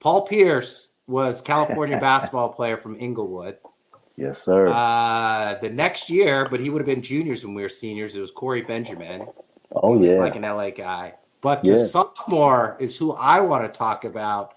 Paul 0.00 0.22
Pierce 0.26 0.89
was 1.10 1.40
California 1.40 1.98
basketball 2.00 2.48
player 2.50 2.76
from 2.76 2.98
Inglewood. 2.98 3.58
Yes, 4.16 4.42
sir. 4.42 4.68
Uh, 4.68 5.58
the 5.60 5.68
next 5.70 6.08
year, 6.10 6.46
but 6.50 6.60
he 6.60 6.70
would 6.70 6.80
have 6.80 6.86
been 6.86 7.02
juniors 7.02 7.44
when 7.44 7.54
we 7.54 7.62
were 7.62 7.68
seniors. 7.68 8.14
It 8.14 8.20
was 8.20 8.30
Corey 8.30 8.62
Benjamin. 8.62 9.26
oh 9.72 10.00
yeah. 10.02 10.14
like 10.14 10.36
an 10.36 10.42
LA 10.42 10.70
guy. 10.70 11.14
But 11.40 11.62
the 11.62 11.70
Yeah. 11.70 11.84
sophomore 11.86 12.76
is 12.80 12.96
who 12.96 13.12
I 13.12 13.40
want 13.40 13.64
to 13.64 13.76
talk 13.78 14.04
about. 14.04 14.54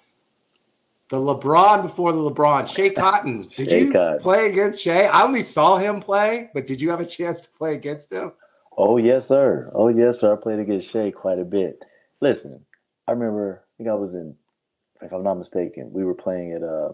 The 1.09 1.17
LeBron 1.17 1.81
before 1.83 2.11
the 2.11 2.17
LeBron, 2.19 2.63
Schea 2.63 2.93
Cotton. 2.95 3.47
Did 3.55 3.69
Schea 3.69 3.79
you 3.85 3.91
Cotton. 3.91 4.19
play 4.19 4.49
against 4.49 4.83
Schea? 4.83 5.09
I 5.09 5.23
only 5.23 5.41
saw 5.43 5.77
him 5.77 6.01
play, 6.01 6.49
but 6.53 6.65
did 6.67 6.81
you 6.81 6.89
have 6.89 6.99
a 7.01 7.05
chance 7.05 7.39
to 7.41 7.49
play 7.51 7.75
against 7.75 8.11
him? 8.11 8.31
Oh 8.77 8.97
yes, 8.97 9.27
sir. 9.27 9.71
Oh 9.75 9.87
yes, 9.89 10.19
sir. 10.19 10.33
I 10.33 10.35
played 10.41 10.59
against 10.59 10.91
Schea 10.91 11.13
quite 11.13 11.39
a 11.39 11.45
bit. 11.45 11.83
Listen, 12.19 12.59
I 13.07 13.11
remember. 13.11 13.63
I 13.63 13.77
think 13.77 13.89
I 13.89 13.93
was 13.93 14.15
in, 14.15 14.35
if 15.03 15.11
I'm 15.11 15.23
not 15.23 15.35
mistaken, 15.35 15.91
we 15.91 16.03
were 16.03 16.13
playing 16.13 16.53
at 16.53 16.63
uh, 16.63 16.93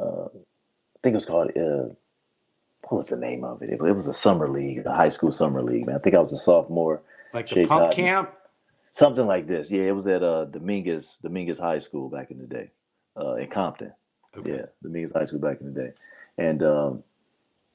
uh 0.00 0.28
I 0.28 0.98
think 1.02 1.14
it 1.14 1.14
was 1.14 1.26
called 1.26 1.50
uh, 1.56 1.92
what 2.88 2.96
was 2.98 3.06
the 3.06 3.16
name 3.16 3.44
of 3.44 3.62
it? 3.62 3.70
It, 3.70 3.80
it 3.80 3.92
was 3.92 4.08
a 4.08 4.14
summer 4.14 4.48
league, 4.48 4.84
a 4.86 4.94
high 4.94 5.08
school 5.08 5.32
summer 5.32 5.62
league. 5.62 5.86
Man, 5.86 5.96
I 5.96 5.98
think 5.98 6.14
I 6.14 6.20
was 6.20 6.32
a 6.32 6.38
sophomore, 6.38 7.02
Like 7.32 7.48
the 7.48 7.56
Schea 7.56 7.68
pump 7.68 7.90
Cotton. 7.90 8.04
camp? 8.04 8.34
something 8.92 9.26
like 9.26 9.46
this. 9.46 9.70
Yeah, 9.70 9.82
it 9.82 9.94
was 9.94 10.06
at 10.06 10.22
uh 10.22 10.44
Dominguez 10.44 11.18
Dominguez 11.22 11.58
High 11.58 11.80
School 11.80 12.08
back 12.08 12.30
in 12.30 12.38
the 12.38 12.46
day, 12.46 12.70
uh, 13.16 13.34
in 13.34 13.48
Compton. 13.48 13.92
Yeah, 14.44 14.66
Dominguez 14.82 15.12
High 15.12 15.24
School 15.24 15.40
back 15.40 15.60
in 15.60 15.72
the 15.72 15.80
day, 15.80 15.92
and 16.38 16.62
um, 16.62 17.02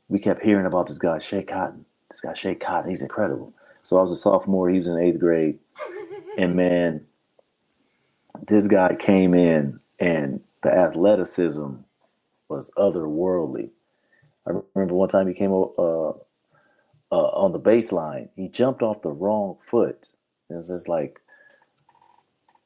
we 0.07 0.19
kept 0.19 0.41
hearing 0.41 0.65
about 0.65 0.87
this 0.87 0.97
guy 0.97 1.17
Schea 1.17 1.45
Cotton. 1.45 1.85
This 2.09 2.21
guy 2.21 2.33
Schea 2.33 2.59
Cotton, 2.59 2.89
he's 2.89 3.01
incredible. 3.01 3.53
So 3.83 3.97
I 3.97 4.01
was 4.01 4.11
a 4.11 4.15
sophomore. 4.15 4.69
He 4.69 4.77
was 4.77 4.87
in 4.87 4.97
eighth 4.97 5.19
grade, 5.19 5.59
and 6.37 6.55
man, 6.55 7.05
this 8.45 8.67
guy 8.67 8.95
came 8.95 9.33
in, 9.33 9.79
and 9.99 10.41
the 10.63 10.71
athleticism 10.73 11.73
was 12.49 12.71
otherworldly. 12.77 13.69
I 14.47 14.51
remember 14.73 14.95
one 14.95 15.09
time 15.09 15.27
he 15.27 15.33
came 15.33 15.51
uh, 15.51 16.09
uh, 16.09 16.13
on 17.11 17.51
the 17.51 17.59
baseline. 17.59 18.29
He 18.35 18.47
jumped 18.47 18.81
off 18.81 19.01
the 19.01 19.11
wrong 19.11 19.57
foot. 19.61 20.09
It 20.49 20.55
was 20.55 20.69
just 20.69 20.87
like 20.87 21.19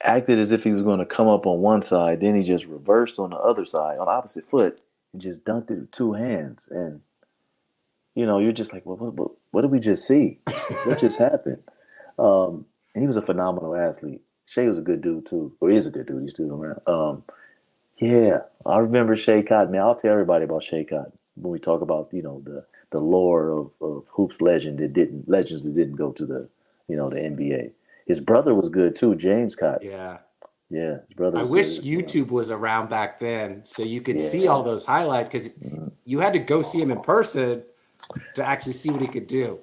acted 0.03 0.39
as 0.39 0.51
if 0.51 0.63
he 0.63 0.71
was 0.71 0.83
going 0.83 0.99
to 0.99 1.05
come 1.05 1.27
up 1.27 1.45
on 1.45 1.59
one 1.59 1.81
side, 1.81 2.21
then 2.21 2.35
he 2.35 2.43
just 2.43 2.65
reversed 2.65 3.19
on 3.19 3.31
the 3.31 3.35
other 3.37 3.65
side, 3.65 3.97
on 3.97 4.05
the 4.05 4.11
opposite 4.11 4.49
foot, 4.49 4.81
and 5.13 5.21
just 5.21 5.43
dunked 5.45 5.71
it 5.71 5.79
with 5.79 5.91
two 5.91 6.13
hands. 6.13 6.67
And 6.71 7.01
you 8.15 8.25
know, 8.25 8.39
you're 8.39 8.51
just 8.51 8.73
like, 8.73 8.85
well, 8.85 8.97
what, 8.97 9.13
what, 9.13 9.31
what 9.51 9.61
did 9.61 9.71
we 9.71 9.79
just 9.79 10.07
see? 10.07 10.39
what 10.83 10.99
just 10.99 11.17
happened? 11.19 11.63
Um, 12.19 12.65
and 12.93 13.01
he 13.01 13.07
was 13.07 13.17
a 13.17 13.21
phenomenal 13.21 13.75
athlete. 13.75 14.21
Schea 14.51 14.67
was 14.67 14.77
a 14.77 14.81
good 14.81 15.01
dude 15.01 15.25
too, 15.25 15.53
or 15.59 15.69
he's 15.69 15.87
a 15.87 15.91
good 15.91 16.07
dude. 16.07 16.23
He's 16.23 16.31
still 16.31 16.53
around. 16.53 16.81
Um, 16.87 17.23
yeah, 17.97 18.39
I 18.65 18.79
remember 18.79 19.15
Schea 19.15 19.47
Cotton. 19.47 19.71
Man, 19.71 19.81
I'll 19.81 19.95
tell 19.95 20.11
everybody 20.11 20.43
about 20.43 20.63
Schea 20.63 20.89
Cotton 20.89 21.11
when 21.35 21.51
we 21.51 21.59
talk 21.59 21.81
about 21.81 22.09
you 22.11 22.21
know 22.21 22.41
the 22.45 22.65
the 22.89 22.99
lore 22.99 23.49
of, 23.49 23.71
of 23.81 24.03
hoops 24.09 24.41
legend 24.41 24.79
that 24.79 24.93
didn't 24.93 25.29
legends 25.29 25.63
that 25.63 25.73
didn't 25.73 25.95
go 25.95 26.11
to 26.11 26.25
the 26.25 26.49
you 26.87 26.95
know 26.97 27.09
the 27.09 27.17
NBA. 27.17 27.71
His 28.07 28.19
brother 28.19 28.53
was 28.53 28.69
good 28.69 28.95
too, 28.95 29.15
James 29.15 29.55
Cotton. 29.55 29.89
Yeah. 29.89 30.17
Yeah, 30.69 30.99
his 31.05 31.13
brother. 31.15 31.39
I 31.39 31.43
wish 31.43 31.79
good. 31.79 31.83
YouTube 31.83 32.29
was 32.29 32.49
around 32.49 32.89
back 32.89 33.19
then 33.19 33.61
so 33.65 33.83
you 33.83 33.99
could 33.99 34.21
see 34.21 34.47
all 34.47 34.63
those 34.63 34.85
highlights 34.85 35.27
because 35.27 35.49
Mhm. 35.49 35.91
you 36.05 36.19
had 36.19 36.31
to 36.31 36.39
go 36.39 36.61
see 36.61 36.81
him 36.81 36.91
in 36.91 37.01
person 37.01 37.63
to 38.35 38.45
actually 38.47 38.73
see 38.73 38.89
what 38.89 39.01
he 39.01 39.07
could 39.07 39.27
do. 39.27 39.59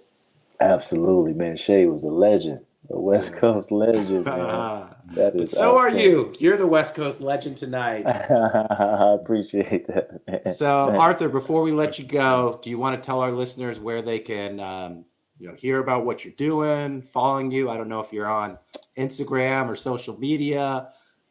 Absolutely, 0.61 1.33
man. 1.33 1.57
Schea 1.57 1.91
was 1.91 2.05
a 2.05 2.11
legend, 2.11 2.61
a 2.91 2.99
West 2.99 3.35
Coast 3.35 3.71
legend. 3.71 4.27
That 5.13 5.35
is. 5.37 5.53
so 5.53 5.79
are 5.79 5.89
you. 5.89 6.35
You're 6.39 6.59
the 6.59 6.67
West 6.67 6.95
Coast 6.95 7.23
legend 7.23 7.57
tonight. 7.57 8.05
I 8.07 9.17
appreciate 9.19 9.87
that. 9.87 10.21
Man. 10.29 10.55
So. 10.55 10.69
Arthur, 10.69 11.31
before 11.31 11.63
we 11.63 11.73
let 11.73 11.99
you 11.99 12.05
go, 12.05 12.61
do 12.63 12.69
you 12.69 12.77
want 12.77 13.03
to 13.03 13.05
tell 13.05 13.21
our 13.21 13.33
listeners 13.33 13.81
where 13.81 14.03
they 14.03 14.19
can, 14.19 14.61
um, 14.61 15.07
you 15.39 15.49
know, 15.49 15.55
hear 15.55 15.79
about 15.79 16.05
what 16.05 16.27
you're 16.27 16.35
doing, 16.35 17.01
following 17.01 17.51
you? 17.51 17.71
I 17.71 17.79
don't 17.79 17.89
know 17.89 18.01
if 18.01 18.13
you're 18.13 18.29
on 18.29 18.59
Instagram 18.99 19.69
or 19.71 19.77
social 19.77 20.19
media, 20.21 20.89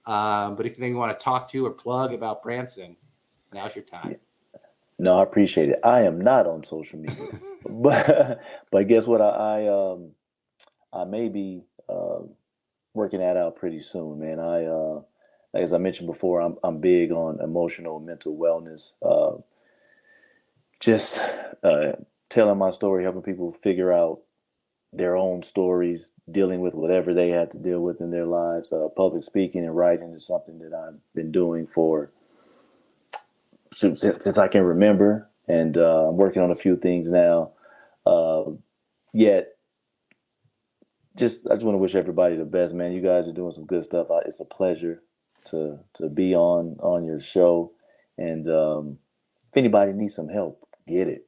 um, 0.08 0.56
but 0.56 0.66
if 0.66 0.80
you 0.80 0.98
want 0.98 1.18
to 1.18 1.24
talk 1.24 1.48
to 1.52 1.64
or 1.64 1.70
plug 1.70 2.14
about 2.16 2.42
Branson, 2.42 2.98
now's 3.54 3.76
your 3.76 3.86
time. 3.86 4.16
No, 4.98 5.20
I 5.20 5.24
appreciate 5.24 5.70
it. 5.70 5.80
I 5.84 6.02
am 6.02 6.20
not 6.20 6.48
on 6.48 6.64
social 6.64 6.98
media, 6.98 7.40
but 7.70 8.42
but 8.72 8.88
guess 8.88 9.06
what? 9.06 9.22
I, 9.22 9.28
I 9.28 9.68
um 9.68 10.12
I 10.98 11.06
may 11.06 11.30
be 11.30 11.64
uh, 11.90 12.22
working 12.94 13.20
that 13.22 13.38
out 13.38 13.58
pretty 13.58 13.82
soon, 13.82 14.20
man. 14.20 14.40
I 14.40 14.66
uh, 14.66 15.02
as 15.54 15.74
I 15.74 15.80
mentioned 15.80 16.08
before, 16.08 16.42
I'm 16.42 16.58
I'm 16.64 16.80
big 16.80 17.12
on 17.12 17.42
emotional 17.42 18.00
mental 18.00 18.38
wellness. 18.38 18.94
Uh, 19.04 19.42
just 20.82 21.20
uh, 21.64 21.94
telling 22.30 22.60
my 22.60 22.72
story, 22.72 23.04
helping 23.04 23.24
people 23.24 23.58
figure 23.64 23.94
out 23.94 24.22
their 24.94 25.18
own 25.18 25.44
stories, 25.44 26.12
dealing 26.32 26.62
with 26.62 26.76
whatever 26.76 27.14
they 27.14 27.30
had 27.30 27.52
to 27.52 27.60
deal 27.60 27.82
with 27.82 28.02
in 28.02 28.12
their 28.12 28.26
lives. 28.28 28.74
Uh, 28.74 28.90
public 28.98 29.24
speaking 29.24 29.66
and 29.66 29.76
writing 29.78 30.14
is 30.14 30.26
something 30.28 30.60
that 30.60 30.74
I've 30.74 31.00
been 31.16 31.32
doing 31.32 31.68
for 31.68 32.12
since, 33.74 34.02
since 34.02 34.38
I 34.40 34.50
can 34.50 34.64
remember, 34.64 35.30
and 35.48 35.78
uh, 35.78 36.10
I'm 36.10 36.18
working 36.18 36.42
on 36.44 36.52
a 36.52 36.56
few 36.56 36.78
things 36.78 37.12
now. 37.12 37.52
Yet, 39.14 39.57
just 41.18 41.48
I 41.50 41.56
just 41.56 41.66
want 41.66 41.76
to 41.76 41.80
wish 41.80 41.96
everybody 41.96 42.38
the 42.38 42.46
best, 42.46 42.74
man. 42.74 42.94
You 42.94 43.02
guys 43.02 43.28
are 43.28 43.34
doing 43.34 43.52
some 43.52 43.66
good 43.66 43.84
stuff. 43.84 44.08
It's 44.26 44.40
a 44.40 44.46
pleasure 44.46 45.02
to 45.46 45.80
to 45.96 46.10
be 46.10 46.36
on 46.36 46.78
on 46.80 47.06
your 47.06 47.20
show, 47.20 47.72
and 48.18 48.50
um, 48.50 48.98
if 49.52 49.58
anybody 49.58 49.94
needs 49.94 50.16
some 50.16 50.30
help, 50.30 50.68
get 50.88 51.08
it 51.08 51.28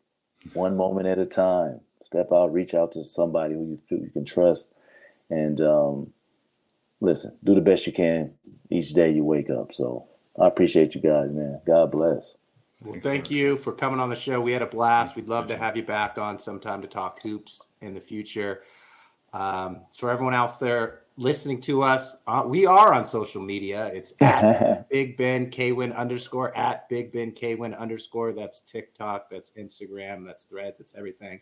one 0.54 0.78
moment 0.78 1.08
at 1.08 1.20
a 1.20 1.26
time. 1.26 1.82
Step 2.04 2.30
out, 2.32 2.54
reach 2.54 2.74
out 2.74 2.92
to 2.94 3.04
somebody 3.04 3.54
who 3.54 3.66
you 3.66 3.80
feel 3.88 4.00
you 4.00 4.10
can 4.10 4.26
trust, 4.26 4.72
and 5.30 5.60
um, 5.62 6.14
listen. 7.02 7.36
Do 7.44 7.56
the 7.56 7.62
best 7.62 7.88
you 7.88 7.94
can 7.94 8.34
each 8.70 8.94
day 8.94 9.12
you 9.12 9.24
wake 9.24 9.50
up. 9.50 9.74
So 9.74 10.08
I 10.40 10.48
appreciate 10.48 10.96
you 10.96 11.02
guys, 11.02 11.32
man. 11.32 11.60
God 11.66 11.92
bless. 11.92 12.36
Well, 12.82 13.00
thank 13.04 13.30
you 13.30 13.58
for 13.58 13.74
coming 13.74 14.00
on 14.00 14.10
the 14.10 14.16
show. 14.16 14.40
We 14.40 14.54
had 14.54 14.62
a 14.62 14.68
blast. 14.68 15.18
We'd 15.18 15.28
love 15.28 15.48
to 15.48 15.58
have 15.58 15.76
you 15.76 15.84
back 15.84 16.18
on 16.18 16.40
sometime 16.40 16.82
to 16.82 16.88
talk 16.88 17.22
hoops 17.22 17.64
in 17.82 17.94
the 17.94 18.00
future. 18.00 18.62
Um, 19.34 19.82
for 19.96 20.10
everyone 20.10 20.34
else 20.34 20.58
there 20.58 21.02
listening 21.20 21.60
to 21.60 21.84
us, 21.84 22.16
uh, 22.28 22.44
we 22.46 22.66
are 22.66 22.94
on 22.94 23.04
social 23.04 23.42
media. 23.42 23.88
It's 23.88 24.14
at 24.22 24.90
Big 24.90 25.18
Ben 25.18 25.52
Kwin 25.52 25.92
underscore 25.92 26.56
at 26.58 26.88
Big 26.90 27.12
Ben 27.12 27.34
Kwin 27.34 27.74
underscore. 27.74 28.32
That's 28.32 28.62
TikTok, 28.62 29.30
that's 29.30 29.52
Instagram, 29.52 30.26
that's 30.26 30.46
Threads, 30.46 30.80
that's 30.80 30.96
everything. 30.96 31.42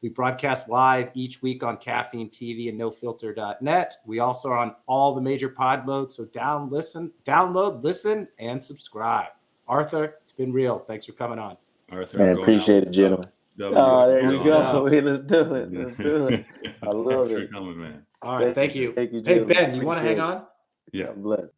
We 0.00 0.08
broadcast 0.08 0.68
live 0.68 1.10
each 1.14 1.42
week 1.42 1.62
on 1.62 1.76
Caffeine 1.76 2.30
TV 2.30 2.70
and 2.70 2.80
NoFilter.net. 2.80 3.96
We 4.06 4.18
also 4.20 4.48
are 4.48 4.58
on 4.58 4.74
all 4.86 5.14
the 5.14 5.20
major 5.20 5.50
pod 5.50 5.86
loads. 5.86 6.16
So 6.16 6.24
down, 6.24 6.70
listen, 6.70 7.12
download, 7.24 7.84
listen, 7.84 8.28
and 8.38 8.64
subscribe. 8.64 9.28
Arthur, 9.66 10.16
it's 10.22 10.32
been 10.32 10.52
real. 10.52 10.78
Thanks 10.78 11.04
for 11.04 11.12
coming 11.12 11.38
on. 11.38 11.56
Arthur, 11.90 12.18
Man, 12.18 12.34
going 12.34 12.42
appreciate 12.42 12.82
out 12.82 12.88
it, 12.88 12.90
gentlemen. 12.92 13.28
With 13.58 13.74
Oh, 13.76 14.08
there 14.08 14.32
you 14.32 14.44
go. 14.44 14.84
Wait, 14.84 15.04
let's 15.04 15.20
do 15.20 15.54
it. 15.54 15.72
Let's 15.72 15.94
do 15.94 16.28
it. 16.28 16.46
I 16.82 16.86
love 16.86 17.26
Thanks 17.26 17.30
for 17.30 17.38
it. 17.38 17.52
coming, 17.52 17.80
man. 17.80 18.06
All 18.22 18.36
right, 18.36 18.54
thank 18.54 18.74
you. 18.74 18.92
Thank 18.94 19.12
you, 19.12 19.22
Hey 19.24 19.34
gentlemen. 19.34 19.56
Ben, 19.56 19.74
you 19.74 19.84
want 19.86 20.02
to 20.02 20.08
hang 20.08 20.20
on? 20.20 20.44
Yeah. 20.92 21.06
it. 21.06 21.10
I'm 21.10 21.22
blessed. 21.22 21.52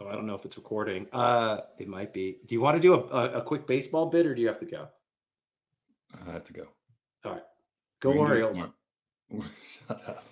Oh, 0.00 0.06
I 0.08 0.12
don't 0.12 0.26
know 0.26 0.34
if 0.34 0.44
it's 0.44 0.56
recording. 0.56 1.06
Uh, 1.12 1.58
it 1.78 1.88
might 1.88 2.12
be. 2.12 2.38
Do 2.46 2.54
you 2.54 2.60
want 2.60 2.76
to 2.76 2.80
do 2.80 2.94
a, 2.94 2.98
a, 2.98 3.38
a 3.38 3.42
quick 3.42 3.66
baseball 3.66 4.06
bit, 4.06 4.26
or 4.26 4.34
do 4.34 4.40
you 4.40 4.48
have 4.48 4.60
to 4.60 4.66
go? 4.66 4.88
I 6.26 6.32
have 6.32 6.44
to 6.44 6.52
go. 6.52 6.68
All 7.24 7.32
right, 7.32 7.42
go 8.00 8.10
We 8.10 8.16
can 8.16 8.26
do 8.26 8.32
it 8.32 8.42
Orioles. 8.42 8.58
Shut 9.88 10.02
up. 10.08 10.24